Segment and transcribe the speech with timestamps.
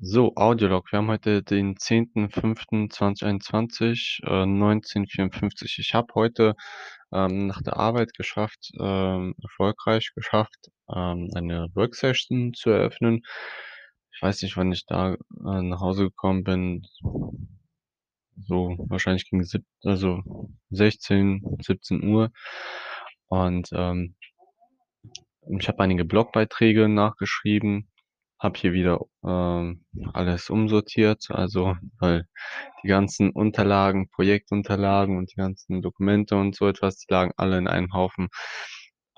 [0.00, 0.90] So, Audiolog.
[0.90, 5.78] Wir haben heute den 10.05.2021, äh, 19:54.
[5.78, 6.56] Ich habe heute,
[7.12, 13.22] ähm, nach der Arbeit geschafft ähm, erfolgreich geschafft, ähm, eine Worksession zu eröffnen.
[14.14, 15.16] Ich weiß nicht, wann ich da, äh,
[15.62, 16.86] nach Hause gekommen bin.
[18.36, 20.22] So wahrscheinlich gegen sieb also
[20.70, 22.30] 16:00, 17:00.
[23.28, 24.16] Und, ähm
[25.58, 27.88] ich habe einige Blogbeiträge nachgeschrieben,
[28.44, 29.84] habe hier wieder, ähm,
[30.14, 32.28] alles umsortiert, also weil
[32.84, 37.68] die ganzen Unterlagen, Projektunterlagen und die ganzen Dokumente und so etwas, die lagen alle in
[37.68, 38.28] einem Haufen,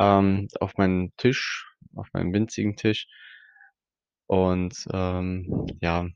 [0.01, 1.67] ähm, auf meinem Tisch
[1.97, 3.07] auf meinem winzigen Tisch.
[4.29, 6.07] Und, ähm, ja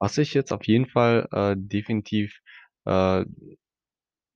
[0.00, 2.40] was ich jetzt auf jeden Fall, äh, definitiv,
[2.86, 3.24] äh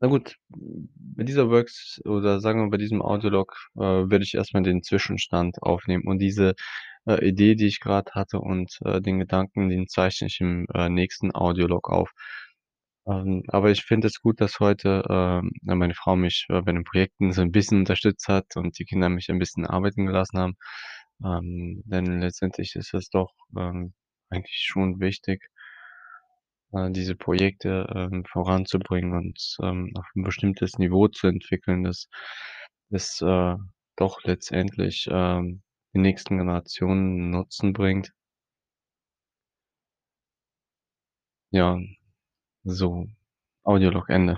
[0.00, 4.54] na gut, bei dieser Works oder sagen wir bei diesem Audiolog, äh, werde ich erst
[4.54, 6.54] mal den Zwischenstand aufnehmen und diese,
[7.06, 10.88] äh, Idee, die ich grad hatte und, äh, den Gedanken, den zeichne ich im, äh,
[10.88, 12.12] nächsten Audiolog auf.
[13.06, 15.42] Ähm, aber ich finde es gut, dass heute, ja,
[15.74, 19.08] meine Frau mich, äh, bei den Projekten so 'n bisschen unterstützt hat und die Kinder
[19.08, 20.56] mich ein bisschen arbeiten gelassen haben.
[21.24, 23.94] Ähm, denn letztendlich ist es doch, ähm,
[24.30, 25.48] eigentlich schon wichtig
[26.72, 32.08] äh, diese Projekte, ähm, voranzubringen und, ähm, auf 'n bestimmtes Niveau zu entwickeln, das
[32.90, 33.56] das, äh,
[33.96, 35.62] doch letztendlich, ähm,
[35.94, 38.12] den nächsten Generationen Nutzen bringt.
[41.52, 41.78] Ja,
[42.64, 43.06] so,
[43.64, 44.36] Audiolog Ende.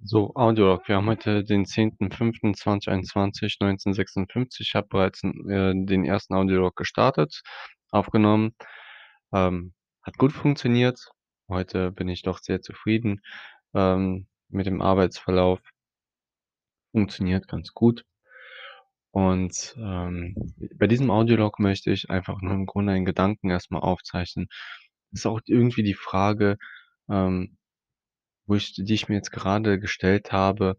[0.00, 0.88] So, Audiolog.
[0.88, 4.60] Wir haben heute den 10.05.2021, 19:56.
[4.60, 6.34] Ich habe bereits äh, den 1.
[6.36, 7.42] Audiolog gestartet,
[7.90, 8.54] aufgenommen.
[9.32, 9.72] Ähm,
[10.02, 11.10] hat gut funktioniert.
[11.48, 13.20] Heute bin ich doch sehr zufrieden,
[13.74, 15.60] ähm, mit dem Arbeitsverlauf.
[16.92, 18.04] Funktioniert ganz gut.
[19.12, 20.34] Und, ähm,
[20.76, 24.48] bei diesem Audiolog möchte ich einfach nur im Grunde einen Gedanken erst mal aufzeichnen.
[25.12, 26.56] Ist auch irgendwie die Frage,
[27.10, 27.58] ähm,
[28.46, 30.76] wo ich die ich mir jetzt gerade gestellt habe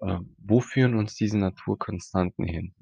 [0.00, 2.74] äh, wo führen uns diese Naturkonstanten hin?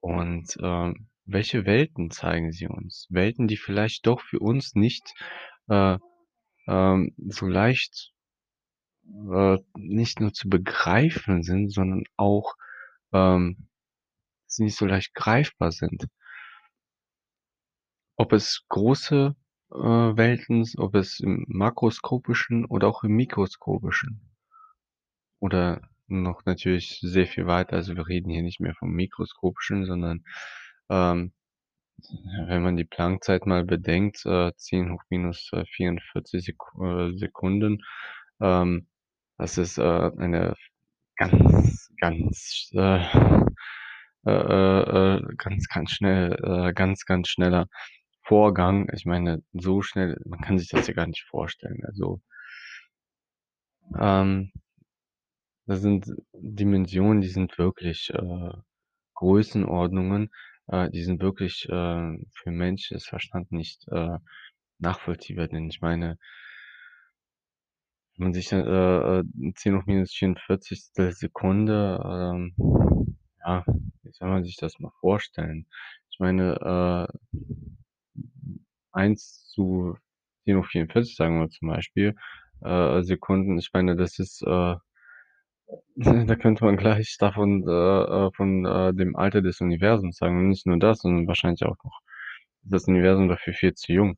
[0.00, 3.06] Und, ähm, welche Welten zeigen sie uns?
[3.10, 5.14] Welten, die vielleicht doch für uns nicht,
[5.68, 5.98] äh,
[6.66, 8.12] ähm, so leicht
[9.06, 12.54] äh, nicht nur zu begreifen sind, sondern auch,
[13.12, 13.68] ähm,
[14.58, 16.06] nicht so leicht greifbar sind.
[18.16, 19.34] Ob es große,
[19.72, 24.20] äh, Welten ob es im makroskopischen oder auch im mikroskopischen
[25.40, 27.76] oder noch natürlich sehr viel weiter.
[27.76, 30.24] Also, wir reden hier nicht mehr vom mikroskopischen, sondern,
[30.90, 31.32] ähm,
[32.48, 37.82] wenn man die Planck-Zeit mal bedenkt, äh, 10 hoch minus, äh, 44 Sek äh, Sekunden,
[38.40, 38.88] ähm,
[39.38, 39.82] das ist, äh,
[40.18, 40.54] eine
[41.16, 42.98] ganz, ganz, äh,
[44.26, 47.68] äh, äh, äh, ganz, ganz schnell äh, ganz, ganz schneller
[48.22, 48.88] Vorgang.
[48.94, 51.82] Ich meine, so schnell man kann sich das ja gar nicht vorstellen.
[51.86, 52.20] Also
[53.98, 54.50] ähm
[55.66, 58.52] das sind Dimensionen, die sind wirklich, äh,
[59.14, 60.30] Größenordnungen,
[60.68, 64.18] äh, die sind wirklich, äh, für menschliches Verstand nicht, äh,
[64.78, 65.48] nachvollziehbar.
[65.48, 66.18] Denn ich meine
[68.16, 69.24] wenn man sich, äh, äh,
[69.56, 72.54] 10 hoch minus 44 Sekunde, ähm
[73.44, 73.64] ja,
[74.02, 75.66] wie soll man sich das mal vorstellen?
[76.10, 77.18] Ich meine, äh,
[78.92, 79.96] 1 zu
[80.44, 82.14] 10 hoch 44, sagen wir zum Beispiel,
[82.62, 83.58] äh, Sekunden.
[83.58, 84.76] Ich meine, das ist, äh
[85.96, 87.70] da könnte man gleich davon, äh,
[88.26, 90.38] äh von, äh, dem Alter des Universums sagen.
[90.38, 92.00] Und nicht nur das, sondern wahrscheinlich auch noch
[92.62, 94.16] das Universum dafür viel zu jung.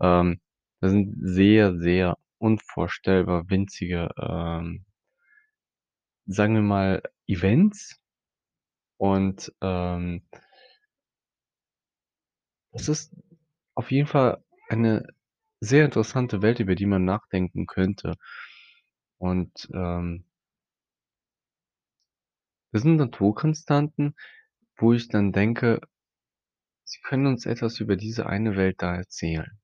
[0.00, 0.40] Ähm,
[0.80, 4.84] das sind sehr, sehr unvorstellbar winzige, ähm
[6.28, 8.00] sagen wir mal, Events
[8.98, 10.22] und, ähm
[12.72, 13.14] es ist
[13.74, 15.06] auf jeden Fall eine
[15.60, 18.14] sehr interessante Welt, über die man nachdenken könnte.
[19.18, 20.24] Und, ähm
[22.76, 24.14] das sind Naturkonstanten,
[24.76, 25.80] wo ich dann denke
[26.84, 29.58] sie können uns etwas über diese eine Welt da erzählen.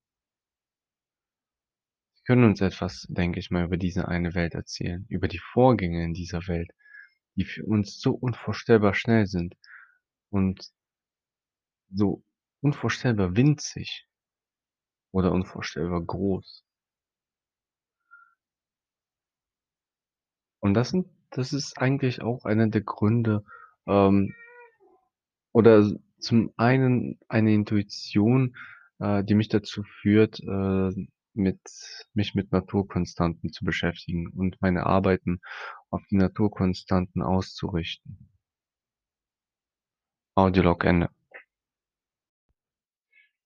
[2.15, 6.03] Sie können uns etwas, denke ich mal, über diese eine Welt erzählen, über die Vorgänge
[6.03, 6.71] in dieser Welt,
[7.35, 9.57] die für uns so unvorstellbar schnell sind
[10.31, 10.73] und
[11.91, 12.25] so
[12.63, 14.09] unvorstellbar winzig
[15.11, 16.65] oder unvorstellbar groß.
[20.61, 23.45] Und das sind das ist eigentlich auch einer der Gründe,
[23.87, 24.35] ähm
[25.53, 28.57] oder zum einen eine Intuition,
[29.01, 30.91] äh, die mich dazu führt, äh,
[31.35, 31.61] mit
[32.15, 35.41] mich mit Naturkonstanten zu beschäftigen und meine Arbeiten
[35.91, 38.29] auf die Naturkonstanten auszurichten.
[40.35, 41.11] Audiolog Ende.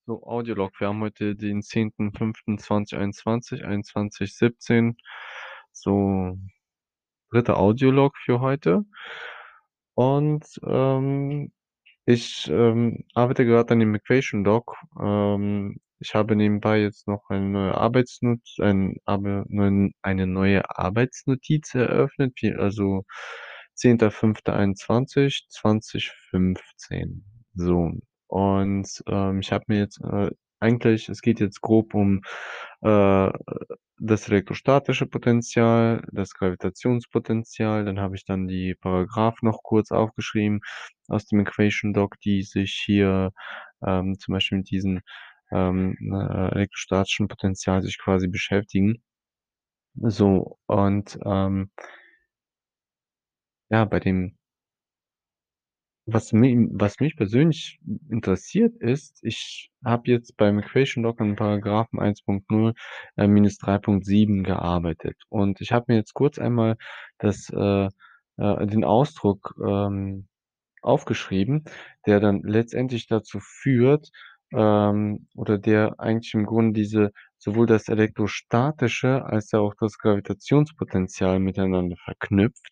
[0.06, 0.72] So, Audiolog.
[0.78, 4.96] Wir haben heute den 10.05.2021, 21:17.
[5.72, 6.38] So,
[7.36, 7.56] 3.
[7.58, 8.84] Audiolog für heute.
[9.98, 11.52] Und, ähm,
[12.06, 14.76] ich, ähm, arbeite grad an dem Equation Doc.
[15.00, 18.96] Ähm, ich habe nebenbei jetzt noch eine neue Arbeitsnoz ein
[20.02, 23.04] eine neue Arbeitsnotiz eröffnet, also
[23.74, 27.24] 10.05.21, 20:15.
[27.54, 27.92] So,
[28.28, 30.30] und, ähm, ich habe mir jetzt, äh
[30.60, 32.22] eigentlich es geht jetzt grob um,
[32.82, 33.30] äh,
[33.98, 37.84] das elektrostatische Potential, das Gravitationspotential.
[37.84, 40.60] Dann habe ich dann die Paragraphen noch kurz aufgeschrieben
[41.08, 43.32] aus dem Equation Doc, die sich hier,
[43.86, 45.00] ähm, zum Beispiel mit diesem,
[45.52, 49.02] ähm, äh, elektrostatischen Potential sich quasi beschäftigen.
[49.94, 51.70] So, und, ähm
[53.70, 54.35] ja, bei dem
[56.06, 57.78] was mi was mich persönlich
[58.10, 62.74] interessiert, ist, ich habe jetzt beim Equation Doc an Paragraphen 1.0,
[63.16, 65.16] äh, minus 3.7 gearbeitet.
[65.28, 66.76] Und ich habe mir jetzt kurz einmal
[67.18, 67.88] das, äh
[68.38, 70.28] äh, den Ausdruck, ähm,
[70.82, 71.64] aufgeschrieben,
[72.06, 74.10] der dann letztendlich dazu führt,
[74.52, 81.96] ähm oder der eigentlich im Grunde diese sowohl das Elektrostatische als auch das Gravitationspotential miteinander
[82.04, 82.66] verknüpft.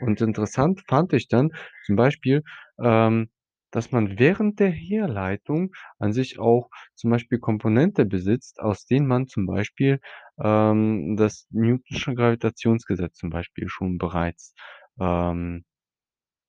[0.00, 1.50] Und interessant fand ich dann
[1.86, 2.42] zum Beispiel,
[2.82, 3.30] ähm,
[3.70, 9.26] dass man während der Herleitung an sich auch zum Beispiel Komponente besitzt, aus denen man
[9.26, 10.00] zum Beispiel,
[10.42, 14.54] ähm, das Newtonsche Gravitationsgesetz zum Beispiel schon bereits,
[15.00, 15.64] ähm,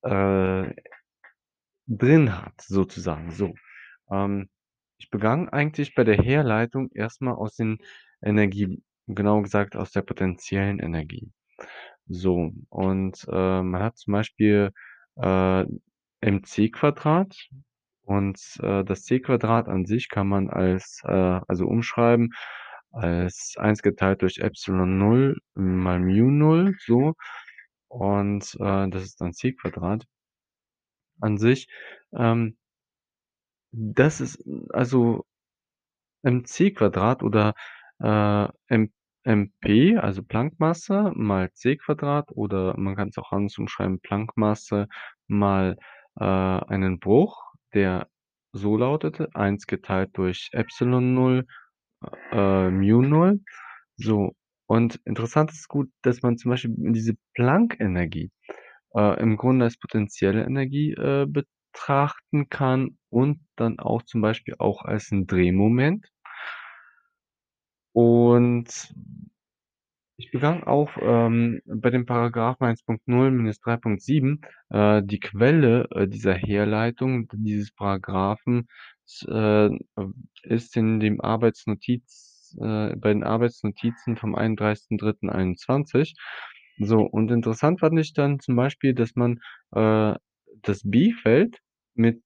[0.04, 0.74] äh,
[1.88, 3.54] drin hat sozusagen, so.
[4.12, 4.50] Ähm,
[4.98, 7.80] ich begann eigentlich bei der Herleitung erst mal aus den
[8.24, 11.32] Energien, genauer gesagt aus der potenziellen Energie.
[12.08, 14.72] So, und, äh, man hat zum Beispiel,
[15.18, 15.66] äh,
[16.26, 17.50] mc²
[18.04, 22.32] und, äh, das c² an sich kann man als, äh also umschreiben
[22.94, 27.14] als 1 geteilt durch Epsilon 0 mal μ 0 so.
[27.90, 30.06] Und, äh, das ist dann c²
[31.22, 31.68] an sich,
[32.18, 32.56] ähm
[33.74, 34.44] das ist
[34.74, 35.26] also
[36.24, 37.54] mc² oder,
[38.00, 38.92] äh, M
[39.24, 44.88] MP, also Planckmasse mal c² oder man kann's auch anders umschreiben, Planckmasse
[45.28, 45.78] mal,
[46.20, 48.08] äh, einen Bruch, der
[48.54, 51.48] so lautete: 1 geteilt durch Epsilon 0,
[52.32, 53.42] äh, μ 0.
[53.98, 54.34] So,
[54.68, 58.32] und interessant ist gut, dass man zum Beispiel diese Planck-Energie,
[58.96, 64.84] äh, im Grunde als potenzielle Energie, äh, betrachten kann und dann auch zum Beispiel auch
[64.86, 66.08] als 'n Drehmoment.
[67.96, 68.94] Und
[70.18, 76.34] ich begann auch, ähm, bei dem Paragraphen 1.0 minus 3.7, äh, die Quelle, äh, dieser
[76.34, 78.68] Herleitung dieses Paragraphen
[79.28, 79.70] äh,
[80.44, 86.14] ist in dem Arbeitsnotiz äh, bei den Arbeitsnotizen vom 31.03.21.
[86.78, 89.40] So, und interessant fand ich dann zum Beispiel, dass man,
[89.72, 90.16] äh,
[90.62, 91.60] das B-Feld
[91.94, 92.22] mit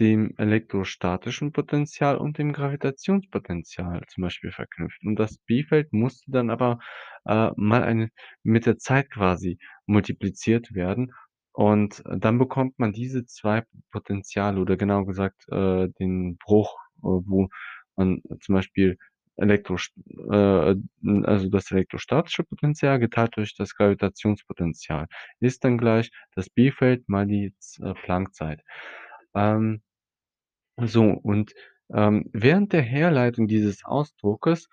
[0.00, 5.00] dem elektrostatischen Potential und dem Gravitationspotential zum Beispiel verknüpft.
[5.04, 6.78] Und das B-Feld musste dann aber,
[7.26, 8.10] äh, mal eine
[8.42, 11.12] mit der Zeit quasi multipliziert werden.
[11.52, 13.62] Und dann bekommt man diese 2
[13.92, 17.48] Potenziale oder genauer gesagt, äh, den Bruch, äh, wo
[17.96, 18.98] man zum Beispiel
[19.36, 19.92] elektrost
[20.30, 20.74] äh,
[21.24, 25.06] also das elektrostatische Potential geteilt durch das Gravitationspotential
[25.40, 28.60] ist dann gleich das B-Feld mal die äh, Planck-Zeit.
[29.34, 29.82] Ähm,
[30.82, 31.54] so, und,
[31.94, 34.68] ähm, während der Herleitung dieses Ausdruckes,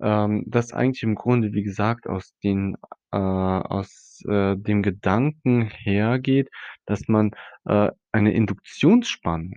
[0.00, 2.76] ähm, das eigentlich im Grunde, wie gesagt, aus den
[3.12, 6.50] äh, aus, äh, dem Gedanken hergeht,
[6.86, 7.32] dass man,
[7.66, 9.54] äh, eine Induktionsspannung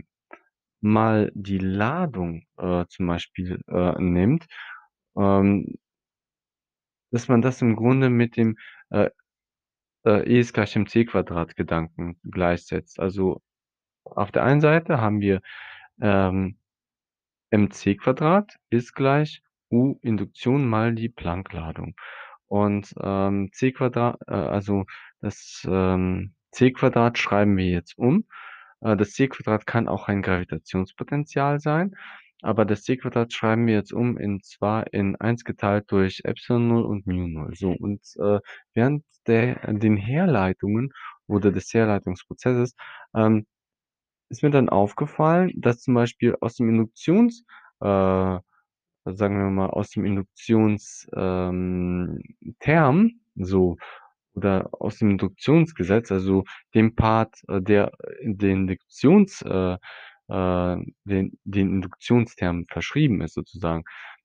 [0.81, 4.47] mal die Ladung, äh, zum Beispiel, äh, nimmt,
[5.17, 5.77] ähm
[7.13, 8.57] dass man das im Grunde mit dem,
[8.89, 9.09] äh,
[10.05, 12.99] äh, E ist gleich mc² Gedanken gleichsetzt.
[12.99, 13.41] Also,
[14.05, 15.41] auf der einen Seite haben wir,
[16.01, 16.57] ähm,
[17.51, 19.41] mc² ist gleich
[19.71, 21.95] U Induktion mal die Planck-Ladung.
[22.47, 24.85] Und, ähm, c² äh, also
[25.21, 28.25] das, ähm, c² schreiben wir jetzt um.
[28.81, 31.95] Äh, das c² kann auch ein Gravitationspotential sein,
[32.43, 36.83] aber das c² schreiben wir jetzt um in zwar in 1 geteilt durch Epsilon 0
[36.85, 37.55] und μ 0.
[37.55, 38.39] So, und, äh,
[38.73, 40.91] während der den Herleitungen
[41.27, 42.75] oder des Herleitungsprozesses,
[43.15, 43.45] ähm,
[44.33, 47.43] ist mir dann aufgefallen, dass zum Beispiel aus dem Induktions
[47.81, 48.39] äh,
[49.05, 52.21] sagen wir mal, aus dem Induktions ähm,
[52.59, 53.77] Term, so
[54.35, 57.91] oder aus dem Induktionsgesetz, also dem Part, äh, der
[58.23, 59.77] den Induktions äh,
[60.29, 63.83] äh, den den Induktionstermen verschrieben ist sozusagen,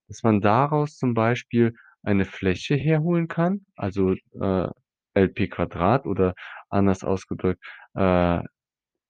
[0.08, 4.68] dass man daraus zum Beispiel eine Fläche herholen kann, also, äh,
[5.14, 6.34] LP2 oder
[6.70, 7.62] anders ausgedrückt,
[7.94, 8.40] äh,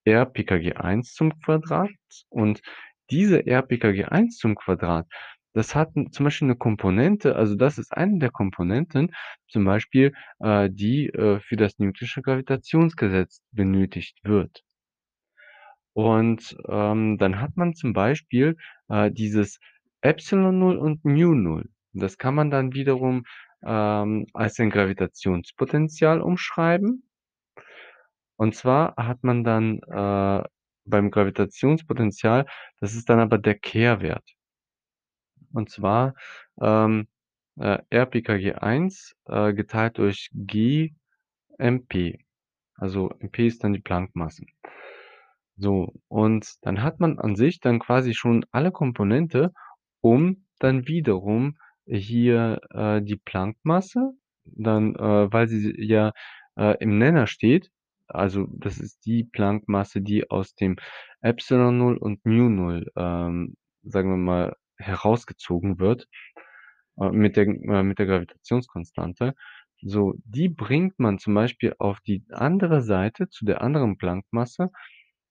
[0.08, 1.90] R-PKG-1 zum Quadrat.
[2.30, 2.60] Und
[3.10, 5.06] diese R-PKG-1 zum Quadrat,
[5.54, 9.12] das hat zum Beispiel 'ne Komponente also, das ist eine der Komponenten,
[9.48, 14.62] zum Beispiel, äh, die, äh, für das Newtonsche Gravitationsgesetz benötigt wird.
[15.96, 18.56] Und, ähm, dann hat man zum Beispiel,
[18.88, 19.58] äh, dieses
[20.02, 21.64] ε0 und μ0.
[21.92, 23.24] Das kann man dann wiederum,
[23.64, 27.02] ähm, als ein Gravitationspotential umschreiben.
[28.38, 30.42] Und zwar hat man dann, äh,
[30.84, 32.46] beim Gravitationspotential
[32.80, 34.24] das ist dann aber der Kehrwert.
[35.52, 36.14] Und zwar,
[36.60, 37.08] ähm,
[37.58, 40.94] äh, R-PKG-1, äh, geteilt durch G-MP.
[42.76, 44.44] Also, MP ist dann die Planck-Masse.
[45.56, 49.52] So, und dann hat man an sich dann quasi schon alle Komponente,
[50.00, 54.12] um dann wiederum hier, äh, die Planck-Masse
[54.44, 56.12] dann, äh, weil sie ja,
[56.56, 57.70] äh, im Nenner steht
[58.08, 60.76] also, das ist die Planck-Masse, die aus dem
[61.22, 66.06] ε0 und μ0, ähm, sagen wir mal, herausgezogen wird,
[67.00, 69.34] äh, mit der äh, mit der Gravitationskonstante.
[69.82, 74.70] So, die bringt man zum Beispiel auf die andere Seite zu der anderen Planck-Masse,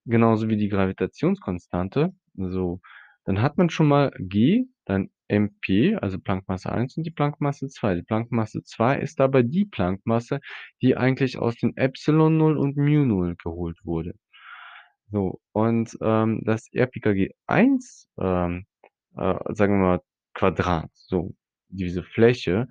[0.05, 2.13] genauso wie die Gravitationskonstante.
[2.35, 2.81] So,
[3.25, 7.95] dann hat man schon mal G, dann MP, also Planck-Masse 1 und die Planck-Masse 2.
[7.95, 10.39] Die Planck-Masse 2 ist aber die Planck-Masse,
[10.81, 14.13] die eigentlich aus den ε0 und μ0 geholt wurde.
[15.11, 18.65] So, und, ähm, das R-PKG-1, ähm,
[19.17, 20.01] äh, sagen wir mal,
[20.33, 21.33] Quadrat, so,
[21.69, 22.67] diese Fläche,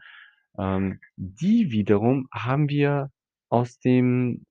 [0.59, 3.11] ähm, die wiederum haben wir
[3.49, 4.45] aus dem,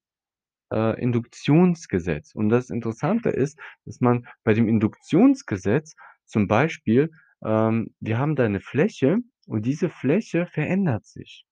[0.74, 2.34] äh, Induktionsgesetz.
[2.36, 5.96] Und das Interessante ist, dass man bei dem Induktionsgesetz
[6.26, 7.12] zum Beispiel
[7.46, 11.44] ähm, wir haben da 'ne Fläche und diese Fläche verändert sich.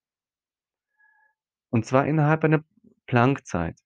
[1.74, 2.64] Und zwar innerhalb einer
[3.08, 3.80] Planck-Zeit.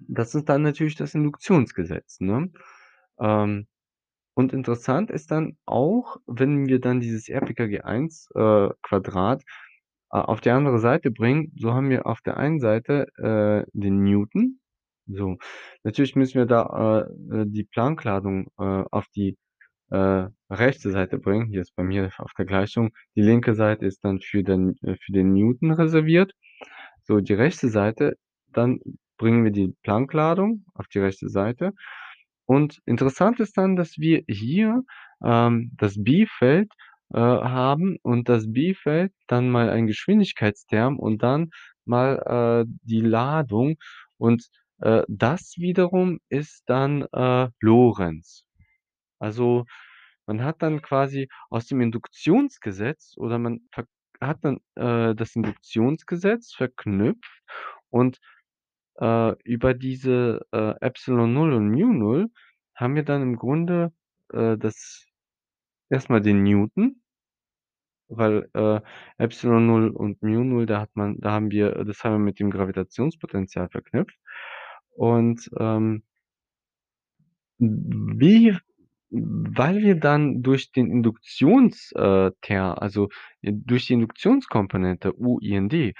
[0.00, 2.50] Das ist dann natürlich das Induktionsgesetz, ne?
[3.20, 3.66] Ähm,
[4.34, 8.70] und interessant ist dann auch, wenn wir dann dieses R-PKG-1, äh,
[10.12, 14.04] äh, auf die andere Seite bringen, so haben wir auf der einen Seite, äh, den
[14.04, 14.60] Newton.
[15.08, 15.38] So,
[15.84, 19.36] natürlich müssen wir da, äh, äh, die Planck-Ladung, auf die,
[19.90, 21.46] äh, rechte Seite bringen.
[21.46, 24.96] Hier ist bei mir auf der Gleichung die linke Seite ist dann für den äh,
[25.04, 26.32] für den Newton reserviert.
[27.04, 28.16] So, die rechte Seite,
[28.52, 28.80] dann
[29.18, 31.72] bringen wir die Planck-Ladung auf die rechte Seite.
[32.46, 34.82] Und interessant ist dann, dass wir hier,
[35.24, 36.72] ähm, das B-Feld,
[37.14, 41.50] äh, haben und das B-Feld dann mal ein Geschwindigkeitsterm und dann
[41.84, 43.76] mal, äh, die Ladung
[44.18, 44.48] und,
[44.80, 48.45] äh, das wiederum ist dann, äh, Lorenz.
[49.18, 49.66] Also,
[50.26, 53.60] man hat dann quasi aus dem Induktionsgesetz oder man
[54.20, 57.42] hat dann, äh, das Induktionsgesetz verknüpft
[57.90, 58.18] und,
[59.00, 62.28] äh, über diese, äh, Epsilon 0 und Mu 0
[62.76, 63.92] haben wir dann im Grunde,
[64.32, 65.06] äh, das
[65.90, 67.02] erst den Newton,
[68.08, 68.80] weil, äh,
[69.18, 72.18] Epsilon 0 und Mu 0, da hat man da haben wir äh, das haben wir
[72.20, 74.18] mit dem Gravitationspotenzial verknüpft
[74.90, 76.02] und, ähm,
[77.58, 78.56] wie
[79.10, 82.30] weil wir dann durch den Induktions äh,
[82.74, 83.08] also,
[83.42, 85.94] durch die Induktionskomponente U, I und D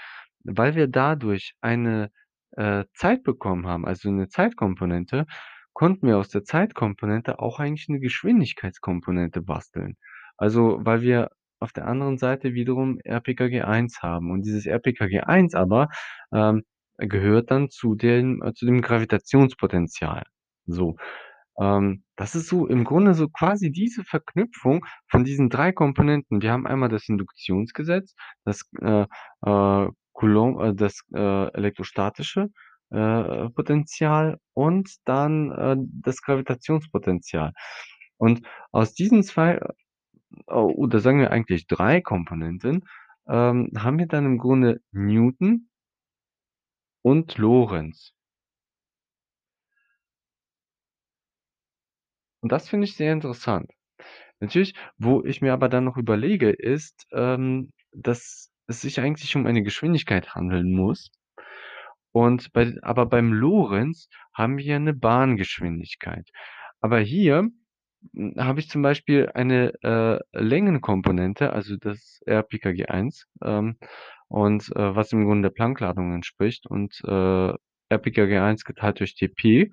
[0.49, 2.09] weil wir dadurch eine,
[2.51, 5.25] äh, Zeit bekommen haben, also 'ne Zeitkomponente,
[5.73, 9.97] konnten wir aus der Zeitkomponente auch eigentlich 'ne Geschwindigkeitskomponente basteln.
[10.37, 14.31] Also, weil wir auf der anderen Seite wiederum R-PKG-1 haben.
[14.31, 15.89] Und dieses R-PKG-1 aber,
[16.33, 16.63] ähm,
[16.97, 17.95] gehört dann zu
[18.43, 20.23] äh, zu dem Gravitationspotential.
[20.67, 20.95] So,
[21.59, 26.41] ähm, das ist so im Grunde so quasi diese Verknüpfung von diesen 3 Komponenten.
[26.41, 29.05] Wir haben einmal das Induktionsgesetz, das, äh,
[29.45, 32.49] äh, Coulomb äh, das, äh, elektrostatische,
[32.91, 37.53] äh, Potential und dann, äh, das Gravitationspotential.
[38.17, 39.59] Und aus diesen 2
[40.47, 42.85] oh, oder sagen wir eigentlich 3 Komponenten,
[43.27, 45.69] ähm, haben wir dann im Grunde Newton
[47.03, 48.13] und Lorenz.
[52.47, 53.69] Und das finde ich sehr interessant.
[54.39, 59.45] Natürlich, wo ich mir aber dann noch überlege, ist, ähm, dass es sich eigentlich um
[59.47, 61.11] eine Geschwindigkeit handeln muss.
[62.15, 66.29] Und bei aber beim Lorenz haben wir ja 'ne Bahngeschwindigkeit.
[66.81, 67.49] Aber hier,
[68.15, 73.77] hm, habe ich zum Beispiel eine, äh, Längenkomponente, also das R-PKG-1, ähm,
[74.29, 77.53] und, äh, was im Grunde der Planck-Ladung entspricht und, äh,
[77.89, 79.71] RPKG 1 geteilt durch dp,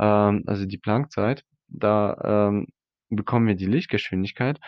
[0.00, 2.66] ähm, also die Planck-Zeit, da, ähm,
[3.10, 4.58] bekommen wir die Lichtgeschwindigkeit.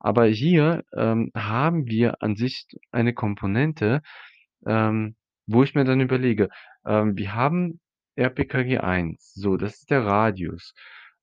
[0.00, 4.02] Aber hier, ähm, haben wir an sich eine Komponente,
[4.66, 5.16] ähm,
[5.46, 6.48] wo ich mir dann überlege,
[6.86, 7.80] ähm, wir haben
[8.16, 10.74] RPKG 1, so, das ist der Radius.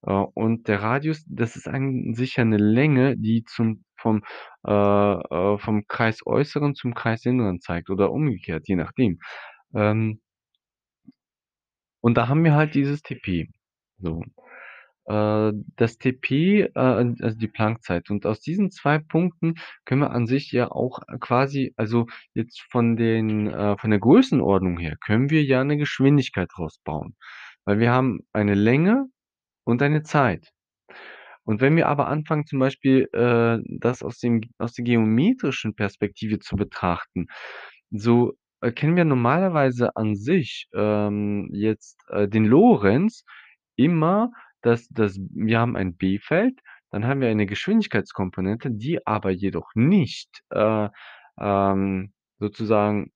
[0.03, 4.23] Äh, und der Radius, das ist an sich ja 'ne Länge, die zum vom
[4.67, 9.19] äh, äh, vom Kreisäußeren zum Kreisinneren zeigt oder umgekehrt, je nachdem.
[9.75, 10.19] Ähm
[12.03, 13.47] und da haben wir halt dieses TP,
[13.99, 14.21] so.
[15.11, 20.27] Äh, das TP, äh, also die Planck-Zeit und aus diesen 2 Punkten können wir an
[20.27, 25.43] sich ja auch quasi also jetzt von den äh, von der Größenordnung her können wir
[25.43, 27.15] ja 'ne Geschwindigkeit rausbauen,
[27.65, 29.05] weil wir haben eine Länge
[29.65, 30.51] und eine Zeit.
[31.45, 36.39] Und wenn wir aber anfangen, zum Beispiel, äh, das aus dem aus der geometrischen Perspektive
[36.39, 37.27] zu betrachten,
[37.91, 43.25] so erkennen wir normalerweise an sich, ähm, jetzt, äh, den Lorenz
[43.75, 46.59] immer, dass dass wir haben ein B-Feld,
[46.91, 50.89] dann haben wir eine Geschwindigkeitskomponente, die aber jedoch nicht, äh,
[51.39, 53.11] ähm, sozusagen,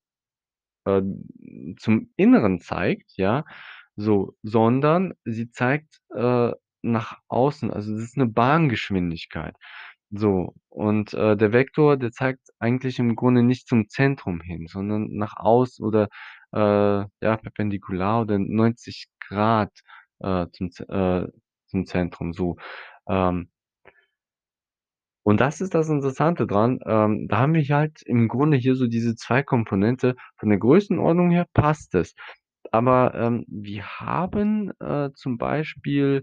[0.86, 1.02] äh,
[1.80, 3.46] zum Inneren zeigt, ja,
[3.98, 6.52] so, sondern sie zeigt, äh,
[6.84, 7.72] nach außen.
[7.72, 9.56] Also, das ist 'ne Bahngeschwindigkeit.
[10.12, 15.08] So, und, äh, der Vektor, der zeigt eigentlich im Grunde nicht zum Zentrum hin, sondern
[15.14, 16.10] nach außen oder,
[16.54, 19.84] äh, ja, perpendikular oder 90 C,
[20.26, 21.28] äh, zum äh,
[21.68, 22.58] zum Zentrum, so.
[23.10, 23.50] Ähm
[25.28, 26.80] und das ist das Interessante dran.
[26.86, 30.16] Ähm, da haben wir halt im Grunde hier so diese 2 Komponente.
[30.38, 32.14] Von der Größenordnung her passt es.
[32.72, 36.22] Aber, ähm, wir haben, äh, zum Beispiel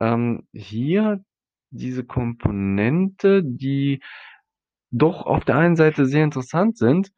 [0.00, 1.22] ähm, hier
[1.70, 4.00] diese Komponente, die
[4.90, 7.10] doch auf der einen Seite sehr interessant sind,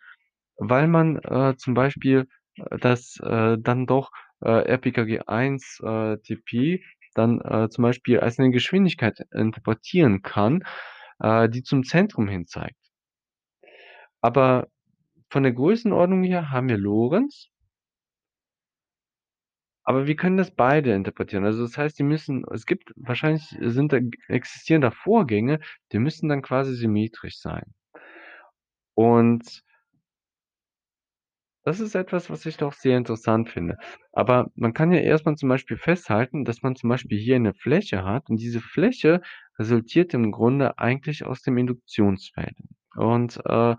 [0.57, 4.11] weil man, äh, zum Beispiel, äh, das, äh, dann doch,
[4.43, 6.83] äh, RPKG 1, äh, TP
[7.15, 10.63] dann, äh, zum Beispiel als 'ne Geschwindigkeit interpretieren kann,
[11.21, 12.77] äh, die zum Zentrum hin zeigt.
[14.25, 14.69] Aber
[15.31, 17.49] von der Größenordnung her haben wir Lorenz
[19.87, 21.45] aber wir können das beide interpretieren.
[21.45, 25.61] Also, das heißt, die müssen es gibt wahrscheinlich sind da Vorgänge,
[25.93, 27.73] die müssen dann quasi symmetrisch sein.
[28.99, 29.63] Und
[31.65, 33.77] das ist etwas, was ich doch sehr interessant finde.
[34.13, 37.55] Aber man kann ja erst mal zum Beispiel festhalten, dass man zum Beispiel hier 'ne
[37.55, 39.21] Fläche hat und diese Fläche
[39.59, 42.57] resultiert im Grunde eigentlich aus dem Induktionsfeld.
[42.97, 43.77] Und, äh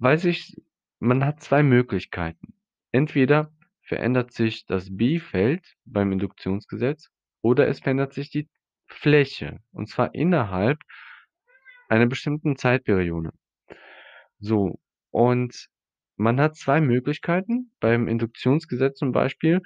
[0.00, 0.56] weil sich
[0.98, 2.54] man hat 2 Möglichkeiten.
[2.90, 7.10] Entweder verändert sich das B-Feld beim Induktionsgesetz
[7.42, 8.48] oder es verändert sich die
[8.86, 10.80] Fläche, und zwar innerhalb
[11.90, 13.30] einer bestimmten Zeitperiode.
[14.42, 14.78] So,
[15.10, 15.68] und
[16.20, 19.62] man hat 2 Möglichkeiten beim Induktionsgesetz zum Beispiel,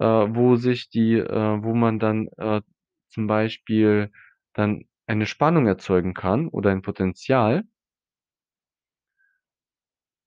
[0.00, 2.62] äh, wo sich die äh, wo man dann, äh,
[3.10, 4.12] zum Beispiel
[4.54, 7.64] dann eine Spannung erzeugen kann oder ein Potential.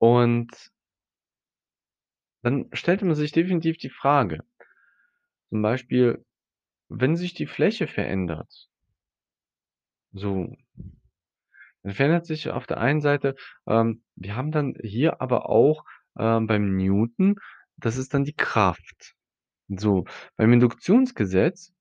[0.02, 0.72] Und
[2.44, 4.44] dann stellte man sich definitiv die Frage
[5.52, 6.26] zum Beispiel,
[6.90, 8.68] wenn sich die Fläche verändert
[10.14, 10.56] so
[11.84, 13.36] dann verändert sich auf der einen Seite
[13.68, 15.84] ähm, wir haben dann hier aber auch,
[16.18, 17.36] ähm, beim Newton
[17.78, 19.16] das ist dann die Kraft.
[19.68, 20.06] So,
[20.38, 21.74] beim Induktionsgesetz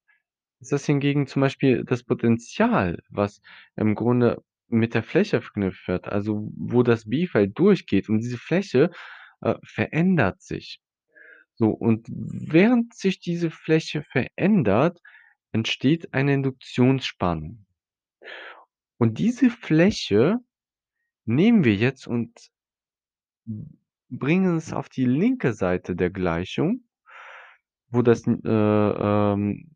[0.61, 3.41] ist das hingegen zum Beispiel das Potential, was
[3.77, 8.91] im Grunde mit der Fläche verknüpft wird, also wo das B-Feld durchgeht und diese Fläche,
[9.43, 10.81] äh, verändert sich.
[11.55, 15.01] So, und während sich diese Fläche verändert,
[15.53, 17.67] entsteht eine Induktionsspannung.
[19.03, 20.37] Und diese Fläche
[21.25, 22.31] nehmen wir jetzt und
[24.11, 26.85] bringen es auf die linke Seite der Gleichung
[27.91, 29.71] wo das äh, ähm,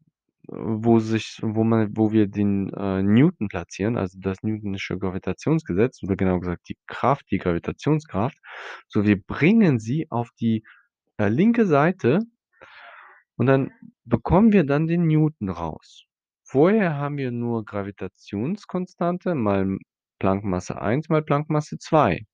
[0.49, 6.15] wo sich wo man wo wir den, äh, Newton platzieren, also das Newtonsche Gravitationsgesetz oder
[6.15, 8.39] genauer gesagt die Kraft, die Gravitationskraft.
[8.87, 10.63] So, wir bringen sie auf die,
[11.19, 12.21] äh, linke Seite
[13.35, 13.73] und dann
[14.05, 16.05] bekommen wir dann den Newton raus.
[16.49, 19.79] Vorher haben wir nur Gravitationskonstante mal
[20.21, 22.25] Planck-Masse 1 mal Planck-Masse 2.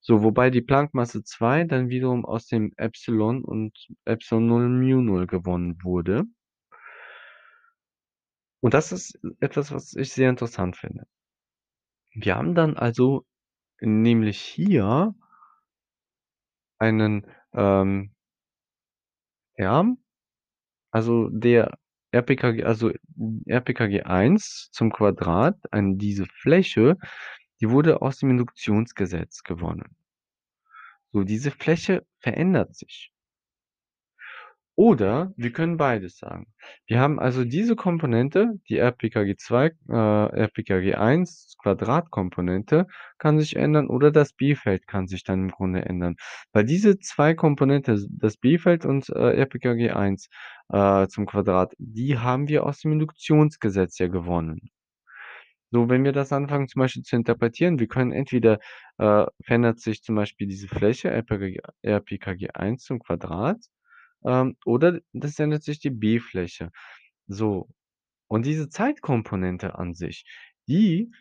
[0.00, 3.72] So, wobei die Planck-Masse 2 dann wiederum aus dem Epsilon und
[4.06, 6.24] Epsilon null mu null gewonnen wurde.
[8.64, 11.04] Und das ist etwas, was ich sehr interessant finde.
[12.16, 13.24] Wir haben dann also
[13.80, 15.14] nämlich hier
[16.80, 18.14] einen, ähm
[19.58, 19.84] ja,
[20.92, 21.78] also der
[22.14, 22.92] RPKG also
[23.48, 26.96] RPKG 1 zum Quadrat an diese Fläche,
[27.60, 29.96] die wurde aus dem Induktionsgesetz gewonnen.
[31.12, 33.13] So, diese Fläche verändert sich.
[34.76, 36.46] Oder wir können beides sagen.
[36.86, 42.86] Wir haben also diese Komponente, die RPKG2, äh, RPKG1 Quadratkomponente
[43.18, 46.16] kann sich ändern oder das B-Feld kann sich dann im Grunde ändern.
[46.52, 50.28] Weil diese 2 Komponente, das B-Feld und, äh, RPKG1,
[50.70, 54.70] äh, zum Quadrat, die haben wir aus dem Induktionsgesetz ja gewonnen.
[55.70, 58.58] So, wenn wir das anfangen zum Beispiel zu interpretieren, wir können entweder,
[58.98, 63.58] äh, verändert sich zum Beispiel diese Fläche RPKG RPKG1 zum Quadrat,
[64.24, 66.70] ähm, oder das ändert sich die B-Fläche.
[67.28, 67.68] So,
[68.28, 70.24] und diese Zeitkomponente an sich,
[70.68, 71.12] die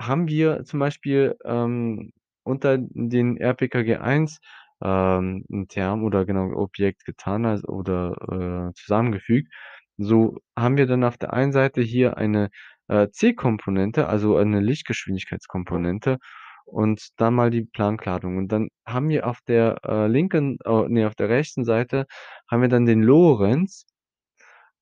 [0.00, 2.12] haben wir zum Beispiel, ähm,
[2.44, 4.38] unter den RPKG1,
[4.82, 9.52] ähm, Term oder genau Objekt getan, also oder, äh, zusammengefügt.
[9.98, 12.50] So haben wir dann auf der einen Seite hier eine,
[12.88, 16.18] äh, C-Komponente, also eine Lichtgeschwindigkeitskomponente
[16.66, 18.36] und dann mal die Planck-Ladung.
[18.38, 22.06] Und dann haben wir auf der, äh, linken oh, ne, auf der rechten Seite
[22.50, 23.86] haben wir dann den Lorentz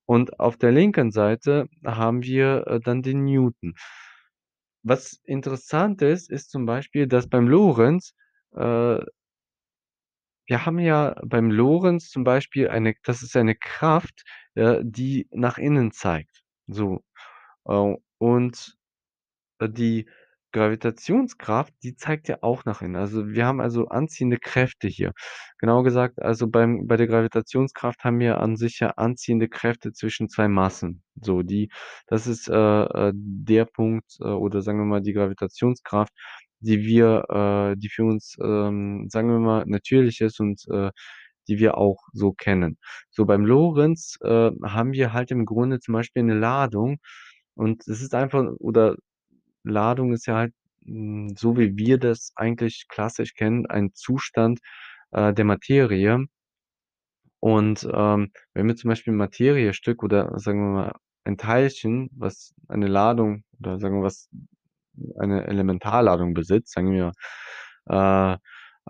[0.07, 3.73] und auf der linken Seite haben wir, äh, dann den Newton.
[4.83, 8.13] Was interessant ist, ist zum Beispiel, dass beim Lorentz,
[8.55, 8.99] äh
[10.47, 14.23] wir haben ja beim Lorentz zum Beispiel eine das ist eine Kraft,
[14.55, 17.03] äh, die nach innen zeigt, so.
[17.67, 18.77] Äh, und,
[19.59, 20.09] äh, die
[20.55, 22.95] Gravitationskraft, die zeigt ja auch nach innen.
[22.97, 25.13] Also, wir haben also anziehende Kräfte hier.
[25.59, 30.29] Genauer gesagt, also beim bei der Gravitationskraft haben wir an sich ja anziehende Kräfte zwischen
[30.29, 31.03] 2 Massen.
[31.21, 31.69] So, die
[32.07, 36.13] das ist, äh, äh, der Punkt, äh, oder sagen wir mal die Gravitationskraft,
[36.61, 37.25] die wir
[37.73, 40.91] äh, die für uns, ähm, sagen wir mal, natürlich ist und, äh,
[41.47, 42.77] die wir auch so kennen.
[43.11, 46.97] So, beim Lorentz, äh, haben wir halt im Grunde zum Beispiel 'ne Ladung
[47.55, 48.95] und es ist einfach oder
[49.65, 50.53] Ladung ist ja halt,
[50.85, 54.59] hm, so wie wir das eigentlich klassisch kennen, ein Zustand,
[55.11, 56.27] äh, der Materie.
[57.43, 60.93] Und, ähm, wenn wir zum Beispiel 'n Materiestück oder sagen wir mal
[61.25, 64.29] ein Teilchen, was eine Ladung oder sagen wir, was
[65.19, 67.11] eine Elementarladung besitzt, sagen wir,
[67.89, 68.37] äh,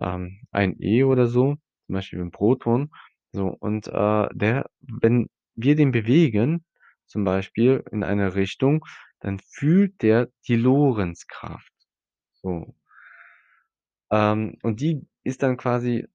[0.02, 1.56] ähm, ein E oder so,
[1.88, 2.92] zum Beispiel 'n Proton,
[3.34, 6.66] so und, äh, der wenn wir den bewegen,
[7.08, 8.86] zum Beispiel in eine Richtung,
[9.26, 11.74] dann fühlt der die Lorentzkraft,
[12.34, 12.76] so.
[14.12, 16.08] Ähm, und die ist dann quasi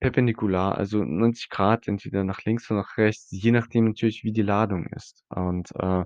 [0.00, 1.50] perpendikular, also 90
[1.88, 5.24] entweder nach links oder nach rechts, je nachdem natürlich, wie die Ladung ist.
[5.30, 6.04] Und, äh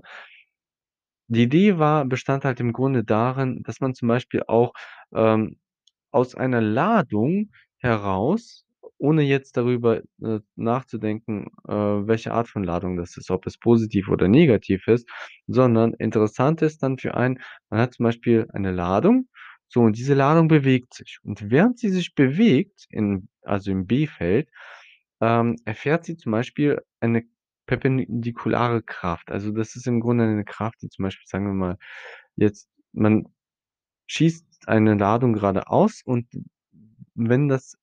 [1.29, 4.73] die Idee war bestand halt im Grunde darin, dass man zum Beispiel auch,
[5.13, 5.59] ähm,
[6.11, 8.66] aus einer Ladung heraus,
[8.99, 14.09] ohne jetzt darüber, äh, nachzudenken, äh, welche Art von Ladung das ist, ob es positiv
[14.09, 15.07] oder negativ ist,
[15.47, 19.27] sondern interessant ist dann für einen, man hat zum Beispiel eine Ladung,
[19.69, 21.19] so und diese Ladung bewegt sich.
[21.23, 24.49] Und während sie sich bewegt in also im B-Feld,
[25.21, 27.23] ähm, erfährt sie zum Beispiel eine
[27.65, 29.31] perpendikulare Kraft.
[29.31, 31.77] Also, das ist im Grunde eine Kraft, die zum Beispiel, sagen wir mal,
[32.35, 33.27] jetzt man
[34.07, 36.27] schießt eine Ladung geradeaus und
[37.15, 37.77] wenn das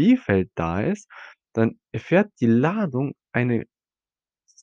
[0.00, 1.08] B-Feld da ist,
[1.54, 3.66] dann erfährt die Ladung eine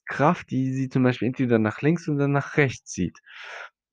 [0.05, 3.19] Kraft, die sie zum Beispiel entweder nach links oder nach rechts zieht.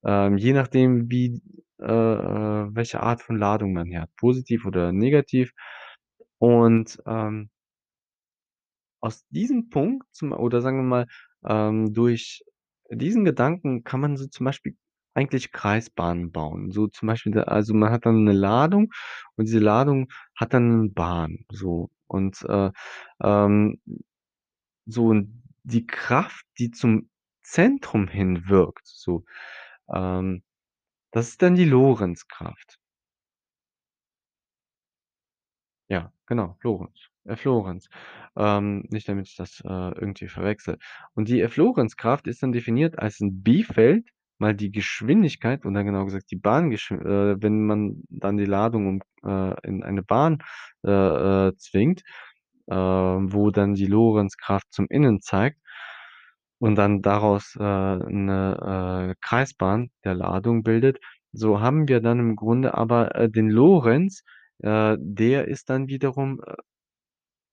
[0.04, 1.42] Ähm, je nachdem, wie
[1.80, 5.52] äh, äh, welche Art von Ladung man hat, positiv oder negativ.
[6.38, 7.50] Und, ähm
[9.02, 11.06] aus diesem Punkt zum oder sagen wir mal,
[11.46, 12.42] ähm, durch
[12.90, 14.76] diesen Gedanken kann man so zum Beispiel
[15.14, 16.70] eigentlich Kreisbahnen bauen.
[16.72, 18.92] So zum Beispiel da also, man hat dann 'ne Ladung
[19.36, 21.90] und diese Ladung hat dann 'ne Bahn, so.
[22.08, 22.70] Und, äh,
[23.22, 23.80] ähm,
[24.86, 27.10] so und die Kraft, die zum
[27.42, 29.24] Zentrum hin wirkt, so,
[29.94, 30.42] ähm,
[31.12, 32.76] das ist dann die Lorentzkraft.
[35.90, 37.44] Ja, genau, Lorenz, F.
[37.44, 37.88] Lorenz.
[38.36, 40.78] Ähm, nicht, damit ich das, äh, irgendwie verwechsle.
[41.14, 46.30] Und die F-Lorenz-Kraft ist dann definiert als 'n B-Feld mal die Geschwindigkeit oder genau gesagt
[46.30, 50.38] die Bahngeschw äh, wenn man dann die Ladung um äh, in eine Bahn,
[50.86, 50.90] äh,
[51.48, 52.02] äh, zwingt,
[52.68, 55.58] äh, wo dann die Lorentzkraft zum Innen zeigt
[56.62, 60.98] und dann daraus, äh, 'ne, äh, Kreisbahn der Ladung bildet.
[61.32, 64.22] So haben wir dann im Grunde aber, äh, den Lorenz,
[64.58, 66.40] äh, der ist dann wiederum,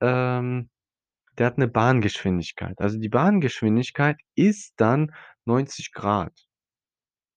[0.01, 0.69] äh, ähm
[1.39, 2.79] der hat 'ne Bahngeschwindigkeit.
[2.81, 5.11] Also, die Bahngeschwindigkeit ist dann
[5.45, 5.91] 90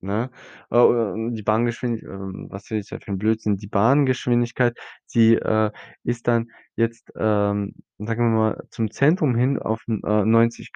[0.04, 0.30] ne?
[0.70, 3.56] Äh, äh, die Bahngeschwindig ähm, was rede ich da für 'n Blödsinn?
[3.58, 5.70] Die Bahngeschwindigkeit, sie, äh,
[6.04, 10.72] ist dann jetzt, ähm, sagen wir mal, zum Zentrum hin auf 'n äh, 90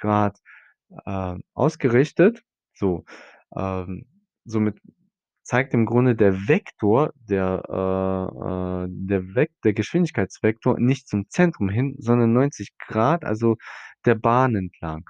[1.06, 2.42] äh, ausgerichtet,
[2.74, 3.04] so.
[3.56, 4.06] Ähm,
[4.44, 4.78] somit
[5.44, 11.96] zeigt im Grunde der Vektor, der, äh, der Vek der Geschwindigkeitsvektor nicht zum Zentrum hin,
[11.98, 13.56] sondern 90 also
[14.06, 15.04] der Bahn entlang.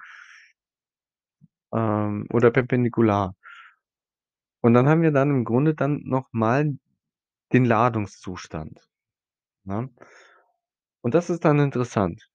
[1.73, 3.33] Ähm, oder perpendikular.
[4.61, 6.77] Und dann haben wir dann im Grunde dann noch mal
[7.53, 8.79] den Ladungszustand,
[9.65, 9.89] ne?
[11.01, 12.29] Und das ist dann interessant.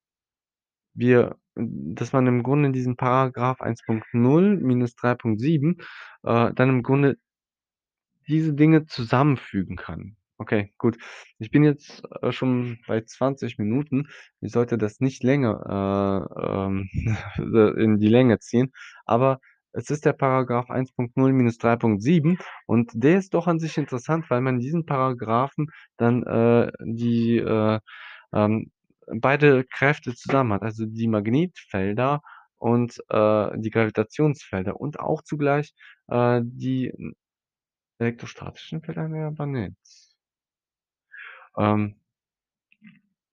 [0.94, 5.80] Wir dass man im Grunde in diesem Paragraph 1.0 minus 3.7,
[6.24, 7.16] äh, dann im Grunde
[8.26, 10.16] diese Dinge zusammenfügen kann.
[10.38, 10.98] Okay, gut.
[11.38, 14.08] Ich bin jetzt, äh, schon bei 20 Minuten.
[14.40, 16.88] Ich sollte das nicht länger, äh, ähm,
[17.78, 18.72] in die Länge ziehen,
[19.06, 19.40] aber
[19.74, 24.40] es ist der Paragraph 1.0 minus 3.7 und der ist doch an sich interessant, weil
[24.40, 27.80] man in diesem Paragraphen dann, äh, die, äh,
[28.32, 28.70] ähm,
[29.08, 32.22] beide Kräfte zusammen hat, also die Magnetfelder
[32.58, 35.74] und, äh, die Gravitationsfelder und auch zugleich,
[36.08, 36.92] äh, die
[37.98, 39.76] Elektrostatischen Felder haben aber nicht.
[41.56, 41.96] Ähm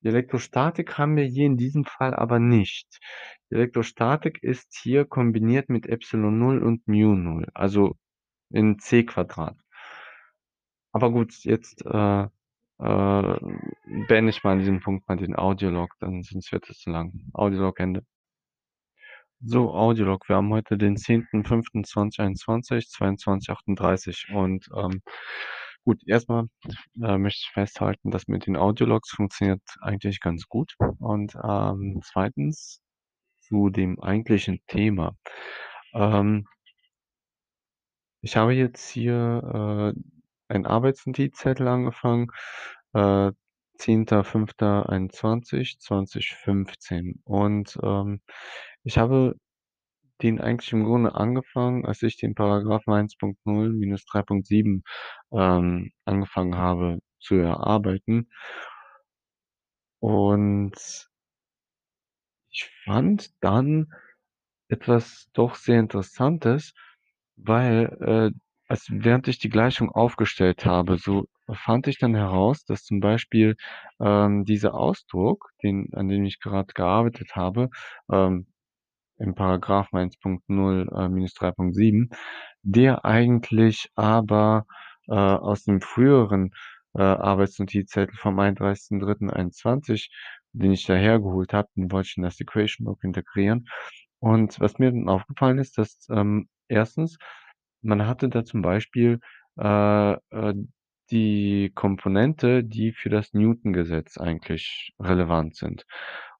[0.03, 2.99] die Elektrostatik haben wir hier in diesem Fall aber nicht.
[3.49, 7.95] Die Elektrostatik ist hier kombiniert mit Epsilon 0 und μ 0, also
[8.49, 9.55] in C2.
[10.93, 13.37] Aber gut, jetzt, äh, äh,
[14.07, 17.13] beende ich mal an diesem Punkt mal den Audiolog, dann sonst wird es zu lang.
[17.33, 18.03] Audiolog Ende.
[19.43, 20.29] So, Audiolog.
[20.29, 25.01] Wir haben heute den 10.05.2021, 22:38 und, ähm,
[25.85, 26.47] gut, erst mal,
[27.03, 30.75] äh, möchte ich festhalten, das mit den Audiologs funktioniert eigentlich ganz gut.
[30.99, 32.79] Und, ähm, 2.
[33.41, 35.15] zu dem eigentlichen Thema.
[35.93, 36.45] Ähm
[38.23, 42.27] ich habe jetzt hier, äh, einen Arbeitsnotizzettel angefangen,
[42.93, 43.31] äh,
[43.77, 48.21] 10.05.21, 2015 und, ähm,
[48.83, 49.35] ich habe
[50.23, 54.83] den eigentlich im Grunde angefangen, als ich den Paragraphen 1.0 minus 3.7,
[55.33, 58.29] ähm, angefangen habe zu erarbeiten.
[60.01, 60.73] Und
[62.51, 63.87] ich fand dann
[64.69, 66.73] etwas doch sehr Interessantes,
[67.37, 68.31] weil, äh,
[68.67, 73.55] als während ich die Gleichung aufgestellt habe, so fand ich dann heraus, dass zum Beispiel,
[73.99, 77.69] ähm, dieser Ausdruck, den an dem ich grad gearbeitet habe,
[78.11, 78.47] ähm,
[79.21, 82.09] im Paragraphen 1.0, äh, minus 3.7,
[82.63, 84.65] der eigentlich aber,
[85.07, 86.51] äh, aus dem früheren,
[86.95, 90.09] äh, Arbeitsnotizzettel vom 31.03.21,
[90.53, 93.67] den ich da hergeholt habe, den wollte ich in das Equation Book integrieren.
[94.19, 97.17] Und was mir dann aufgefallen ist, dass, ähm, 1.
[97.81, 99.19] man hatte da zum Beispiel,
[99.59, 100.53] äh, äh,
[101.11, 105.85] die Komponente, die für das Newtongesetz eigentlich relevant sind.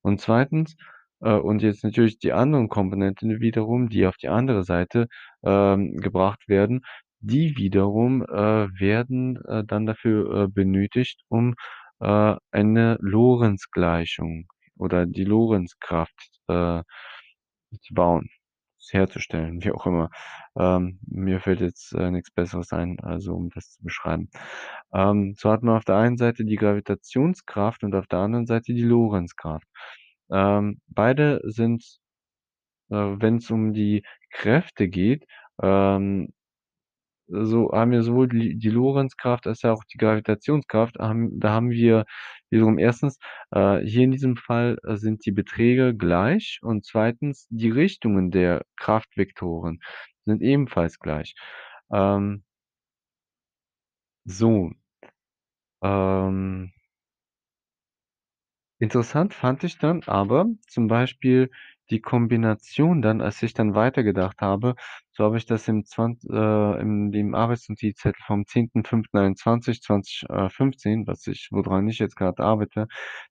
[0.02, 0.78] Und 2.
[1.22, 5.08] äh, und jetzt natürlich die anderen Komponenten wiederum, die auf die andere Seite,
[5.44, 6.82] ähm, gebracht werden,
[7.20, 8.28] die wiederum, äh,
[8.80, 11.56] werden, äh, dann dafür, äh, benötigt, um,
[12.00, 16.84] äh, eine Lorentzgleichung oder die Lorentzkraft, äh,
[17.82, 18.30] zu bauen,
[18.92, 20.10] herzustellen, wie auch immer.
[20.58, 24.30] Ähm, mir fällt jetzt, äh, nix Besseres ein, also um das zu beschreiben.
[24.94, 28.74] Ähm, so hat man auf der einen Seite die Gravitationskraft und auf der anderen Seite
[28.74, 29.68] die Lorentzkraft.
[30.32, 31.84] Ähm, beide sind,
[32.92, 35.26] äh, wenn's um die Kräfte geht,
[35.62, 36.34] ähm,
[37.28, 42.06] so haben wir sowohl die Lorentzkraft als auch die Gravitationskraft haben da haben wir
[42.52, 43.18] wiederum 1.,
[43.52, 47.48] äh, hier in diesem Fall, äh, sind die Beträge gleich und 2.
[47.50, 49.80] die Richtungen der Kraftvektoren
[50.26, 51.36] sind ebenfalls gleich.
[51.94, 52.44] Ähm
[54.26, 54.72] so.
[55.84, 56.72] Ähm
[58.82, 61.52] Interessant fand ich dann aber zum Beispiel
[61.92, 64.74] die Kombination dann, als ich dann weitergedacht habe,
[65.12, 71.06] so habe ich das im zwan äh, in dem Arbeitsnotizzettel vom 10.05.21, 20 äh, 15,
[71.06, 72.88] was ich woran ich jetzt grad arbeite,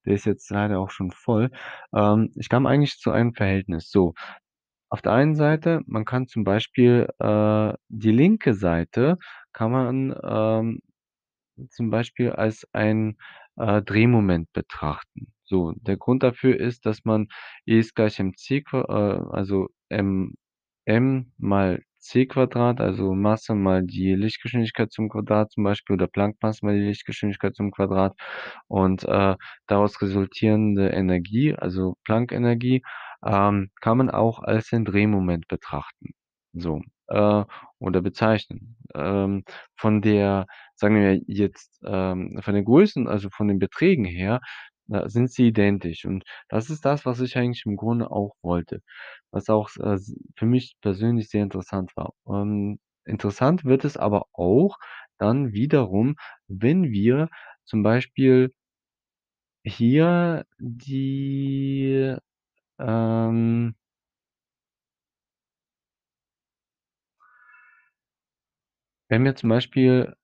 [0.07, 1.51] der ist jetzt leider auch schon voll.
[1.95, 3.91] Ähm, ich kam eigentlich zu einem Verhältnis.
[3.91, 4.15] So,
[4.91, 9.19] auf der einen Seite, man kann zum Beispiel, äh, die linke Seite
[9.53, 10.81] kann man, ähm,
[11.71, 13.17] zum Beispiel als ein,
[13.57, 15.33] äh, Drehmoment betrachten.
[15.51, 17.27] So, der Grund dafür ist, dass man
[17.67, 20.35] E ist gleich mc äh, also M
[20.87, 26.77] M mal c², also Masse mal die Lichtgeschwindigkeit zum Quadrat zum Beispiel oder Planck-Masse mal
[26.79, 28.17] die Lichtgeschwindigkeit zum Quadrat
[28.69, 29.35] und, äh,
[29.67, 32.83] daraus resultierende Energie, also Planck-Energie,
[33.27, 36.13] ähm, kann man auch als ein Drehmoment betrachten,
[36.55, 37.45] so, äh,
[37.81, 38.77] oder bezeichnen.
[38.95, 39.45] Ähm,
[39.77, 44.41] von der sagen wir jetzt, ähm, von den Größen, also von den Beträgen her,
[44.91, 46.05] äh, sind sie identisch.
[46.05, 48.83] Und das ist das, was ich eigentlich im Grunde auch wollte,
[49.31, 49.99] was auch, äh,
[50.37, 52.13] für mich persönlich sehr interessant war.
[52.29, 54.77] Ähm Interessant wird es aber auch
[55.19, 56.17] dann wiederum,
[56.49, 57.29] wenn wir
[57.65, 58.53] zum Beispiel
[59.65, 62.17] hier die,
[62.79, 63.75] ähm
[69.09, 70.15] wenn wir zum Beispiel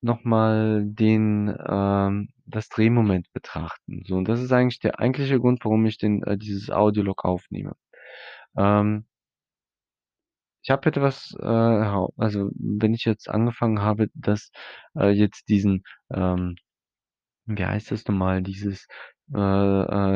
[0.00, 4.02] noch mal den ähm, das Drehmoment betrachten.
[4.06, 7.74] So, und das ist eigentlich der eigentliche Grund, warum ich den äh, dieses Audiolog aufnehme.
[8.56, 9.06] Ähm
[10.64, 14.50] ich habe etwas, äh, also, wenn ich jetzt angefangen habe, das
[14.96, 15.82] äh, jetzt diesen,
[16.14, 16.56] ähm
[17.46, 18.86] wie heißt das noch mal, dieses
[19.34, 19.38] äh,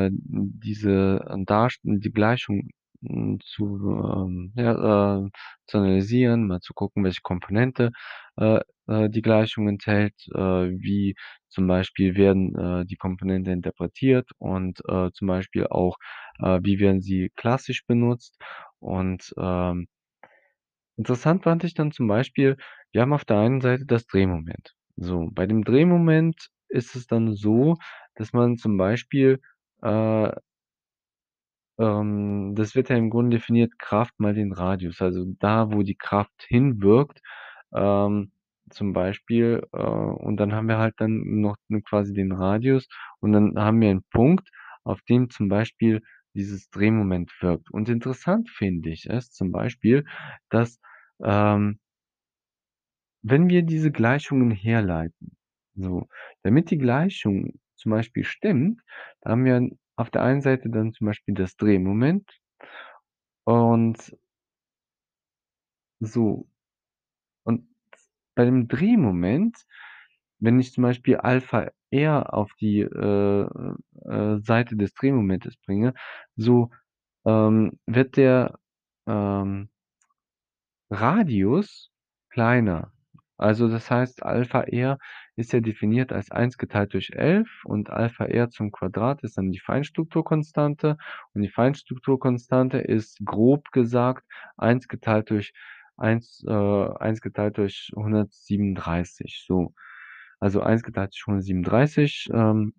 [0.07, 2.69] äh, diese Darst die Gleichung,
[3.01, 3.77] hm, zu,
[4.15, 5.29] ähm, ja, äh,
[5.67, 7.91] zu analysieren, mal zu gucken, welche Komponente,
[8.37, 11.15] äh, äh, die Gleichung enthält, äh, wie
[11.49, 15.97] zum Beispiel werden, äh, die Komponente interpretiert und, äh, zum Beispiel auch,
[16.39, 18.37] äh, wie werden sie klassisch benutzt
[18.79, 19.87] und, ähm
[20.97, 22.57] interessant fand ich dann zum Beispiel,
[22.91, 24.73] wir haben auf der einen Seite das Drehmoment.
[24.95, 27.75] So, bei dem Drehmoment ist es dann so,
[28.15, 29.39] dass man zum Beispiel,
[29.83, 30.31] äh
[31.79, 35.95] ähm, das wird ja im Grunde definiert Kraft mal den Radius, also da, wo die
[35.95, 37.21] Kraft hinwirkt,
[37.75, 38.31] ähm,
[38.69, 42.87] zum Beispiel, äh, und dann haben wir halt dann noch, quasi den Radius
[43.21, 44.49] und dann haben wir 'n Punkt,
[44.83, 46.01] auf dem zum Beispiel
[46.35, 47.71] dieses Drehmoment wirkt.
[47.71, 50.05] Und interessant finde ich es zum Beispiel,
[50.49, 50.79] dass,
[51.23, 51.79] ähm
[53.23, 55.35] wenn wir diese Gleichungen herleiten,
[55.75, 56.07] so,
[56.43, 58.81] damit die Gleichung zum Beispiel stimmt,
[59.25, 62.39] haben wir auf der einen Seite dann zum Beispiel das Drehmoment
[63.47, 64.17] und
[66.01, 66.47] so.
[67.43, 67.67] Und
[68.35, 69.57] bei dem Drehmoment,
[70.39, 73.49] wenn ich zum Beispiel Alpha R auf die, äh,
[74.05, 75.93] äh, Seite des Drehmomentes bringe,
[76.35, 76.71] so,
[77.25, 78.59] ähm, wird der,
[79.07, 79.69] ähm
[80.91, 81.91] Radius
[82.29, 82.91] kleiner.
[83.37, 84.97] Also, das heißt, Alpha R
[85.35, 89.51] ist ja definiert als 1 geteilt durch 11 und Alpha R zum Quadrat ist dann
[89.51, 90.97] die Feinstrukturkonstante
[91.33, 94.25] und die Feinstrukturkonstante ist grob gesagt
[94.57, 95.53] 1 geteilt durch
[95.97, 99.73] 1 äh, 1 geteilt durch 137, so.
[100.39, 102.73] Also, 1 geteilt durch 137, ähm,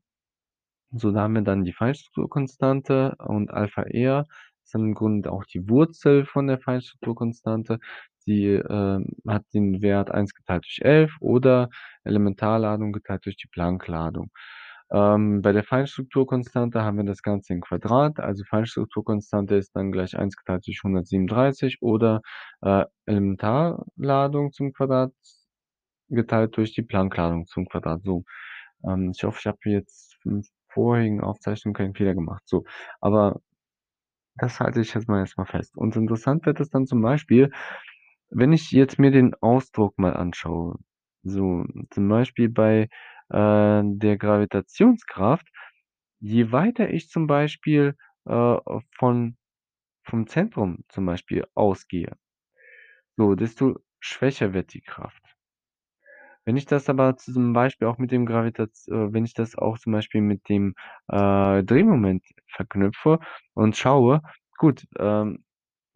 [0.92, 4.26] so, da haben wir dann die Feinstrukturkonstante und Alpha R
[4.64, 7.78] ist dann im Grunde auch die Wurzel von der Feinstrukturkonstante.
[8.28, 11.70] Sie, ähm, hat den Wert 1 geteilt durch 11 oder
[12.04, 14.30] Elementarladung geteilt durch die Planck-Ladung.
[14.90, 20.18] Ähm, bei der Feinstrukturkonstante haben wir das Ganze in Quadrat, also Feinstrukturkonstante ist dann gleich
[20.18, 22.22] 1 geteilt durch 137 oder,
[22.62, 25.12] äh, Elementarladung zum Quadrat
[26.10, 28.24] geteilt durch die Planck-Ladung zum Quadrat, so.
[28.84, 32.64] Ähm, ich hoffe, ich habe jetzt in vorherigen Aufzeichnungen keinen Fehler gemacht, so.
[33.00, 33.40] Aber
[34.36, 35.76] das halte ich jetzt mal erst mal fest.
[35.76, 37.50] Und interessant wird es dann zum Beispiel,
[38.30, 40.78] wenn ich jetzt mir den Ausdruck mal anschaue,
[41.22, 42.88] so, zum Beispiel bei,
[43.30, 45.46] äh, der Gravitationskraft,
[46.20, 48.56] je weiter ich zum Beispiel, äh,
[48.96, 49.36] von
[50.04, 52.16] vom Zentrum zum Beispiel ausgehe
[53.18, 55.22] so, desto schwächer wird die Kraft.
[56.46, 59.78] Wenn ich das aber zum Beispiel auch mit dem Gravitat äh, wenn ich das auch
[59.78, 60.74] zum Beispiel mit dem,
[61.08, 63.18] äh, Drehmoment verknüpfe
[63.54, 64.22] und schaue,
[64.56, 65.44] gut, ähm,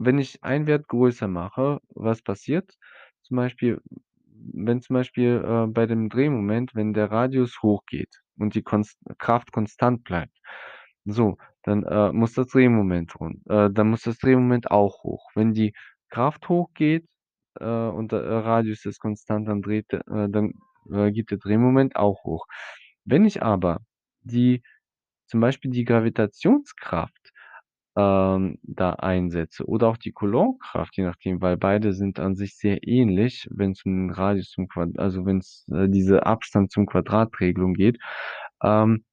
[0.04, 2.72] wenn ich einen Wert größer mache, was passiert?
[3.22, 3.80] Zum Beispiel,
[4.54, 9.52] wenn zum Beispiel, äh, bei dem Drehmoment, wenn der Radius hochgeht und die Konst Kraft
[9.52, 10.36] konstant bleibt,
[11.04, 15.30] so, dann, äh, muss das Drehmoment run äh, dann muss das Drehmoment auch hoch.
[15.34, 15.72] Wenn die
[16.10, 17.06] Kraft hochgeht,
[17.60, 20.54] äh, und der Radius ist konstant, dann dreht äh, dann,
[20.92, 22.46] äh, geht der Drehmoment auch hoch.
[23.04, 23.80] Wenn ich aber
[24.22, 24.62] die
[25.26, 27.31] zum Beispiel die Gravitationskraft,
[27.96, 32.86] ähm, da einsetze oder auch die Coulombkraft, je nachdem, weil beide sind an sich sehr
[32.88, 37.98] ähnlich, wenn's um den Radius zum Quad also, wenn's, äh, diese Abstand zum Quadrat-Regelung geht,
[38.64, 39.04] ähm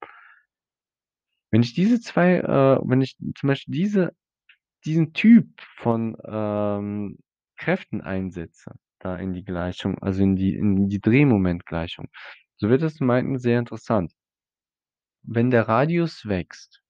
[1.54, 4.12] wenn ich diese 2 äh, wenn ich zum Beispiel diese
[4.86, 7.18] diesen Typ von, ähm,
[7.58, 12.08] Kräften einsetze da in die Gleichung, also, in die in die Drehmomentgleichung,
[12.58, 14.14] so wird es zum einen sehr interessant.
[15.24, 16.82] Wenn der Radius wächst,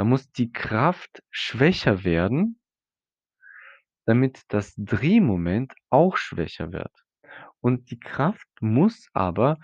[0.00, 2.60] dann muss die Kraft schwächer werden
[4.06, 6.92] damit das Drehmoment auch schwächer wird.
[7.60, 9.58] Und die Kraft muss aber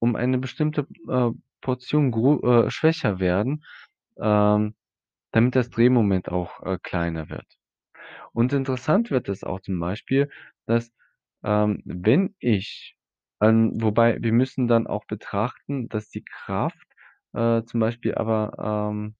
[0.00, 2.12] um eine bestimmte, äh, Portion
[2.42, 3.64] äh, schwächer werden,
[4.18, 4.74] ähm,
[5.32, 7.46] damit das Drehmoment auch, äh, kleiner wird.
[8.32, 10.30] Und interessant wird es auch zum Beispiel,
[10.66, 10.92] dass,
[11.44, 12.96] ähm, wenn ich
[13.40, 16.86] ähm, wobei wir müssen dann auch betrachten, dass die Kraft,
[17.34, 19.12] äh, zum Beispiel aber,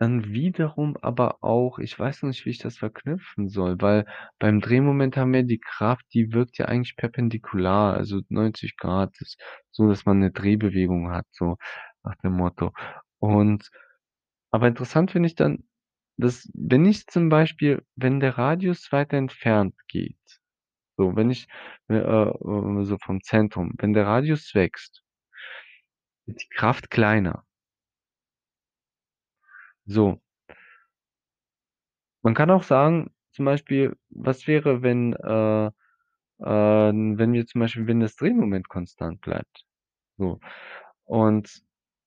[0.00, 4.06] dann wiederum aber auch ich weiß noch nicht, wie ich das verknüpfen soll, weil
[4.40, 9.38] beim Drehmoment haben wir die Kraft, die wirkt ja eigentlich perpendikular, also 90 ist
[9.72, 11.56] so, dass man 'ne Drehbewegung hat, so
[12.04, 12.72] nach dem Motto.
[13.20, 13.70] Und
[14.52, 15.64] aber interessant finde ich dann,
[16.18, 20.16] dass wenn ich zum Beispiel wenn der Radius weiter entfernt geht,
[20.98, 21.48] so, wenn ich,
[21.90, 25.00] äh, äh, so vom Zentrum wenn der Radius wächst
[26.28, 27.44] wird die Kraft kleiner.
[29.90, 30.20] So.
[32.24, 35.72] Man kann auch sagen, zum Beispiel, was wäre, wenn, äh, äh
[36.42, 39.64] wenn wir zum Beispiel wenn das Drehmoment konstant bleibt,
[40.18, 40.40] so.
[41.06, 41.62] Und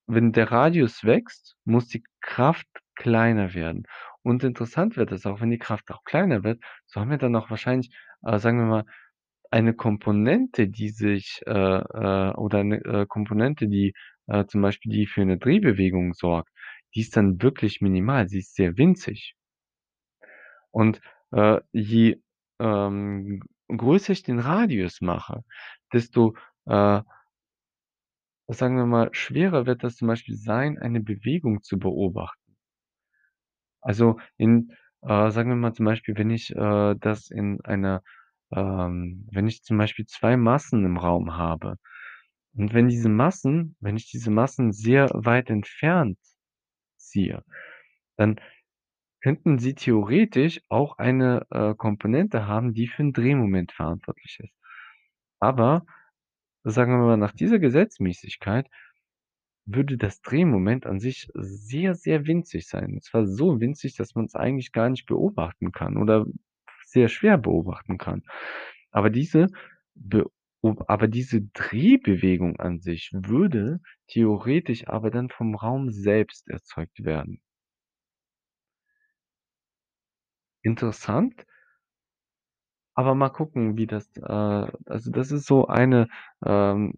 [0.08, 2.66] wenn der Radius wächst, muss die Kraft
[2.96, 3.84] kleiner werden.
[4.22, 7.36] Und interessant wird es auch, wenn die Kraft auch kleiner wird, so haben wir dann
[7.36, 7.90] auch wahrscheinlich,
[8.24, 8.84] äh, sagen wir mal,
[9.52, 13.94] eine Komponente, die sich, äh, äh oder 'ne, äh, Komponente, die,
[14.28, 16.50] äh, zum Beispiel die für 'ne Drehbewegung sorgt,
[16.94, 19.34] die ist dann wirklich minimal, sie ist sehr winzig.
[20.74, 22.20] Und, äh, je,
[22.58, 25.44] ähm, größer ich den Radius mache,
[25.92, 26.34] desto,
[26.66, 27.00] äh
[28.48, 32.56] sagen wir mal, schwerer wird das zum Beispiel sein, eine Bewegung zu beobachten.
[33.82, 34.70] Also, in
[35.02, 38.02] äh, sagen wir mal zum Beispiel, wenn ich, äh, das in einer
[38.52, 41.76] ähm, wenn ich zum Beispiel 2 Massen im Raum habe
[42.54, 46.18] und wenn diese Massen wenn ich diese Massen sehr weit entfernt
[47.14, 47.44] ziehe,
[48.18, 48.40] dann
[49.22, 54.54] könnten sie theoretisch auch eine, äh, Komponente haben, die für 'n Drehmoment verantwortlich ist.
[55.40, 55.86] Aber
[56.64, 58.68] sagen wir mal, nach dieser Gesetzmäßigkeit
[59.66, 62.92] würde das Drehmoment an sich sehr, sehr winzig sein.
[62.94, 66.26] Und zwar so winzig, dass man's eigentlich gar nicht beobachten kann oder
[66.86, 68.22] sehr schwer beobachten kann.
[68.92, 69.48] Aber diese
[70.86, 77.40] aber diese Drehbewegung an sich würde theoretisch aber dann vom Raum selbst erzeugt werden.
[80.64, 81.44] Interessant.
[82.96, 84.22] Aber mal gucken, wie das, äh
[84.86, 86.08] also, das ist so eine,
[86.46, 86.94] ähm,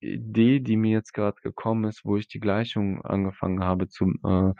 [0.00, 4.52] Idee, die mir jetzt grad gekommen ist, wo ich die Gleichung angefangen habe zu äh,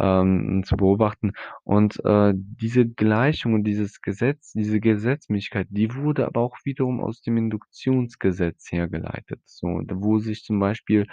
[0.00, 1.32] ähm, zu beobachten.
[1.64, 7.20] Und, äh, diese Gleichung und dieses Gesetz diese Gesetzmäßigkeit, die wurde aber auch wiederum aus
[7.22, 9.82] dem Induktionsgesetz hergeleitet, so.
[9.92, 11.06] Wo sich zum Beispiel,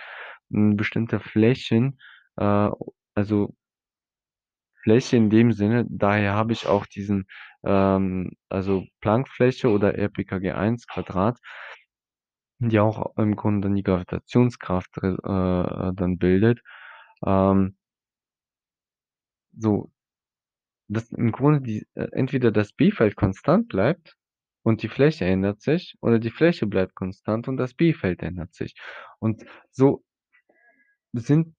[0.52, 2.00] hm, bestimmte Flächen,
[2.38, 2.70] äh,
[3.16, 3.56] also
[4.84, 7.26] Fläche in dem Sinne, daher habe ich auch diesen,
[7.66, 10.86] ähm also, Planck-Fläche oder RPKG-1
[12.60, 16.62] die auch im Grunde die Gravitationskraft drin äh, dann bildet.
[17.26, 17.76] Ähm
[19.58, 19.92] so,
[20.88, 24.16] dass im Grunde die äh, entweder das B-Feld konstant bleibt
[24.64, 28.76] und die Fläche ändert sich oder die Fläche bleibt konstant und das B-Feld ändert sich.
[29.20, 30.04] Und so
[31.14, 31.56] sind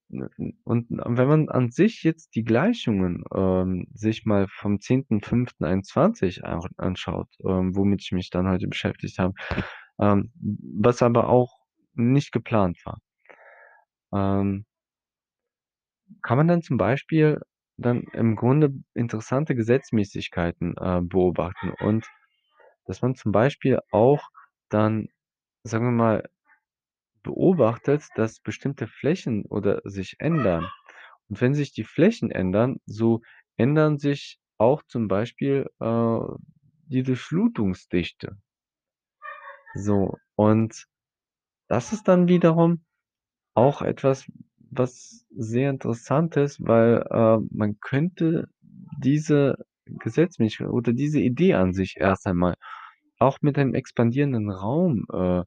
[0.64, 7.28] und wenn man an sich jetzt die Gleichungen, ähm, sich mal vom 10.05.21 auch anschaut,
[7.44, 9.34] ähm, womit ich mich dann heute beschäftigt habe,
[10.00, 11.58] ähm, was aber auch
[11.94, 13.00] nicht geplant war.
[14.12, 14.64] Ähm
[16.22, 17.40] kann man dann zum Beispiel
[17.78, 22.06] dann im Grunde interessante Gesetzmäßigkeiten, äh, beobachten und
[22.86, 24.22] dass man zum Beispiel auch
[24.70, 25.08] dann,
[25.64, 26.28] sagen wir mal,
[27.22, 30.66] beobachtet, dass bestimmte Flächen oder sich ändern.
[31.28, 33.22] Und wenn sich die Flächen ändern, so
[33.56, 36.18] ändern sich auch zum Beispiel, äh,
[36.88, 38.38] die Durchflutungsdichte.
[39.76, 40.86] So, und
[41.68, 42.84] das ist dann wiederum
[43.54, 44.26] auch etwas,
[44.70, 48.48] was sehr interessant ist, weil, äh, man könnte
[48.98, 49.56] diese
[49.86, 52.56] Gesetzmäßigkeit oder diese Idee an sich erst einmal
[53.18, 55.42] auch mit einem expandierenden Raum, äh,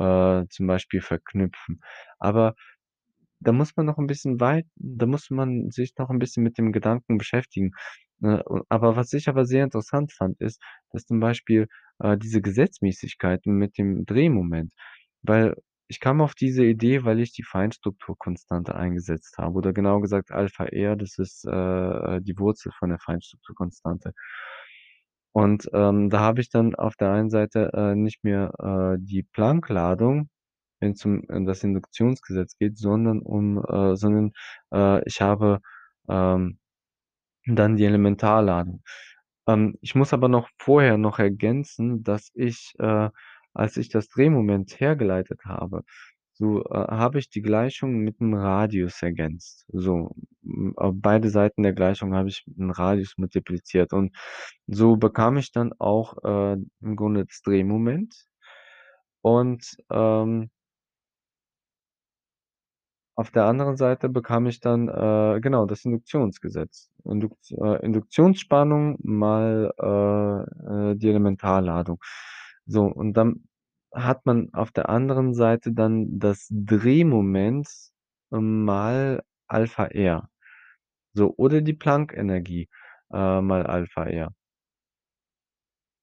[0.00, 1.80] äh, zum Beispiel verknüpfen.
[2.18, 2.54] Aber
[3.44, 6.58] da muss man noch 'n bisschen weit da muss man sich noch 'n bisschen mit
[6.58, 7.72] dem Gedanken beschäftigen.
[8.20, 10.60] Ne, aber was ich aber sehr interessant fand, ist,
[10.92, 11.68] dass zum Beispiel,
[12.00, 14.72] äh, diese Gesetzmäßigkeiten mit dem Drehmoment
[15.22, 15.56] weil
[15.88, 20.64] ich kam auf diese Idee, weil ich die Feinstrukturkonstante eingesetzt habe oder genauer gesagt Alpha
[20.66, 24.14] R, das ist, äh, die Wurzel von der Feinstrukturkonstante.
[25.36, 28.52] Und, ähm, da habe ich dann auf der einen Seite, äh, nicht mehr,
[28.94, 30.28] äh, die Planck-Ladung,
[30.84, 34.32] wenn's um das Induktionsgesetz geht, sondern um äh, sondern,
[34.74, 35.60] äh, ich habe,
[36.10, 36.60] ähm,
[37.46, 38.82] dann die Elementarladung.
[39.48, 43.10] Ähm, ich muss aber noch vorher noch ergänzen, dass ich, äh,
[43.54, 45.82] als ich das Drehmoment hergeleitet habe,
[46.34, 49.66] so, äh, habe ich die Gleichung mit 'm Radius ergänzt.
[49.72, 50.12] So,
[50.76, 54.16] auf beide Seiten der Gleichung habe ich 'n Radius multipliziert und
[54.68, 58.14] so bekam ich dann auch, äh, im Grunde das Drehmoment
[59.22, 60.50] und, ähm
[63.16, 66.90] Auf der anderen Seite bekam ich dann, äh, genau, das Induktionsgesetz.
[67.04, 72.00] Indukt äh, Induktionsspannung mal, äh, äh, die Elementarladung.
[72.66, 73.44] So, und dann
[73.94, 77.68] hat man auf der anderen Seite dann das Drehmoment,
[78.32, 80.28] ähm, mal Alpha R.
[81.14, 82.68] So, oder die Planck-Energie,
[83.12, 84.32] äh, mal Alpha R.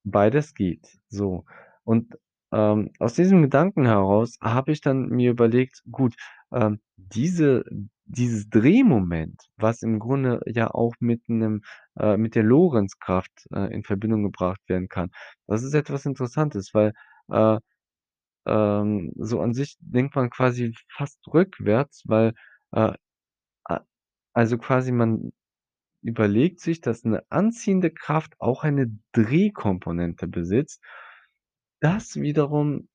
[0.05, 1.45] Beides geht, so.
[1.84, 2.18] Und,
[2.51, 6.16] ähm, aus diesem Gedanken heraus habe ich dann mir überlegt: „Gut,
[6.54, 7.64] ähm, diese
[8.06, 11.62] dieses Drehmoment, was im Grunde ja auch mit 'nem
[11.99, 15.12] äh, mit der Lorentzkraft, äh, in Verbindung gebracht werden kann.“
[15.47, 16.93] Das ist etwas Interessantes, weil,
[17.32, 17.58] äh,
[18.47, 22.34] ähm, so an sich denkt man quasi fast rückwärts, weil,
[22.74, 22.93] äh,
[24.34, 25.34] also quasi man
[26.04, 30.82] überlegt sich, dass 'ne anziehende Kraft auch eine Drehkomponente besitzt.
[31.82, 32.88] Das wiederum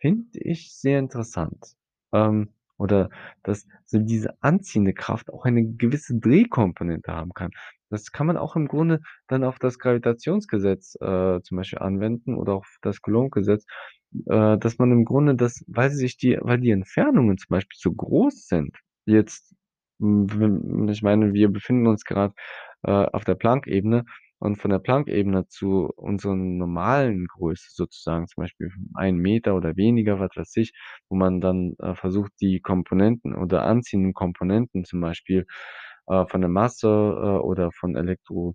[0.00, 1.76] finde ich sehr interessant.
[2.14, 3.10] Ähm, oder
[3.42, 7.50] dass so diese anziehende Kraft auch eine gewisse Drehkomponente haben kann.
[7.90, 12.54] Das kann man auch im Grunde dann auf das Gravitationsgesetz, äh, zum Beispiel anwenden oder
[12.54, 13.64] auf das Coulombgesetz,
[14.26, 17.92] äh, dass man im Grunde das weil sich die weil die Entfernungen zum Beispiel so
[17.92, 19.54] groß sind, jetzt,
[20.00, 22.32] hm, ich meine, wir befinden uns grad,
[22.82, 24.04] äh, auf der Planck-Ebene
[24.38, 30.20] und von der Planck-Ebene zu unseren normalen Größe sozusagen, zum Beispiel 1 Meter oder weniger,
[30.20, 30.72] was weiß ich,
[31.08, 35.46] wo man dann, äh, versucht, die Komponenten oder anziehenden Komponenten zum Beispiel,
[36.08, 38.54] äh, von der Masse, äh, oder von elektro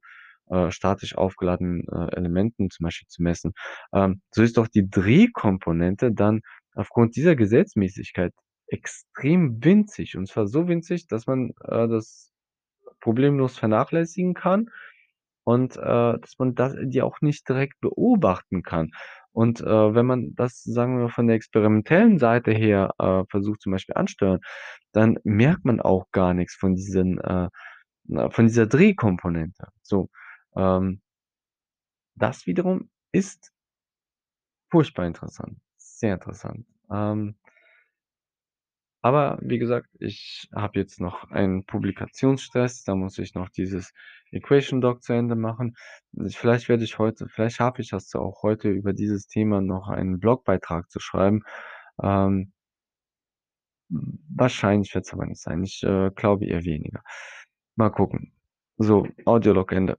[0.52, 0.70] äh,
[1.16, 3.54] aufgeladenen, äh, Elementen zum Beispiel zu messen.
[3.94, 6.42] Ähm, so ist doch die Drehkomponente dann
[6.74, 8.34] aufgrund dieser Gesetzmäßigkeit
[8.68, 12.32] extrem winzig, und zwar so winzig, dass man, äh, das
[13.02, 14.70] problemlos vernachlässigen kann
[15.50, 15.82] und, äh,
[16.20, 18.92] dass man da die auch nicht direkt beobachten kann.
[19.32, 23.72] Und, äh, wenn man das, sagen wir von der experimentellen Seite her, äh, versucht, zum
[23.74, 24.40] Beispiel ansteuern,
[24.94, 27.50] dann merkt man auch gar nix von diesen, äh
[28.32, 29.68] von dieser Drehkomponente.
[29.84, 30.10] So,
[30.58, 31.02] ähm
[32.18, 33.52] das wiederum ist
[34.72, 36.66] furchtbar interessant, sehr interessant.
[36.92, 37.36] Ähm
[39.02, 43.94] aber wie gesagt, ich habe jetzt noch einen Publikationsstress, da muss ich noch dieses
[44.32, 45.76] Equation Doc zu Ende machen.
[46.26, 49.88] Ich vielleicht werde ich heute vielleicht schaffe ich das auch heute über dieses Thema noch
[49.90, 51.44] einen Blogbeitrag zu schreiben.
[52.02, 52.52] Ähm
[53.90, 55.64] hm, wahrscheinlich wird's aber nicht sein.
[55.64, 57.02] Ich, äh, glaube eher weniger.
[57.76, 58.34] Mal gucken.
[58.78, 59.98] So, Audiolog Ende.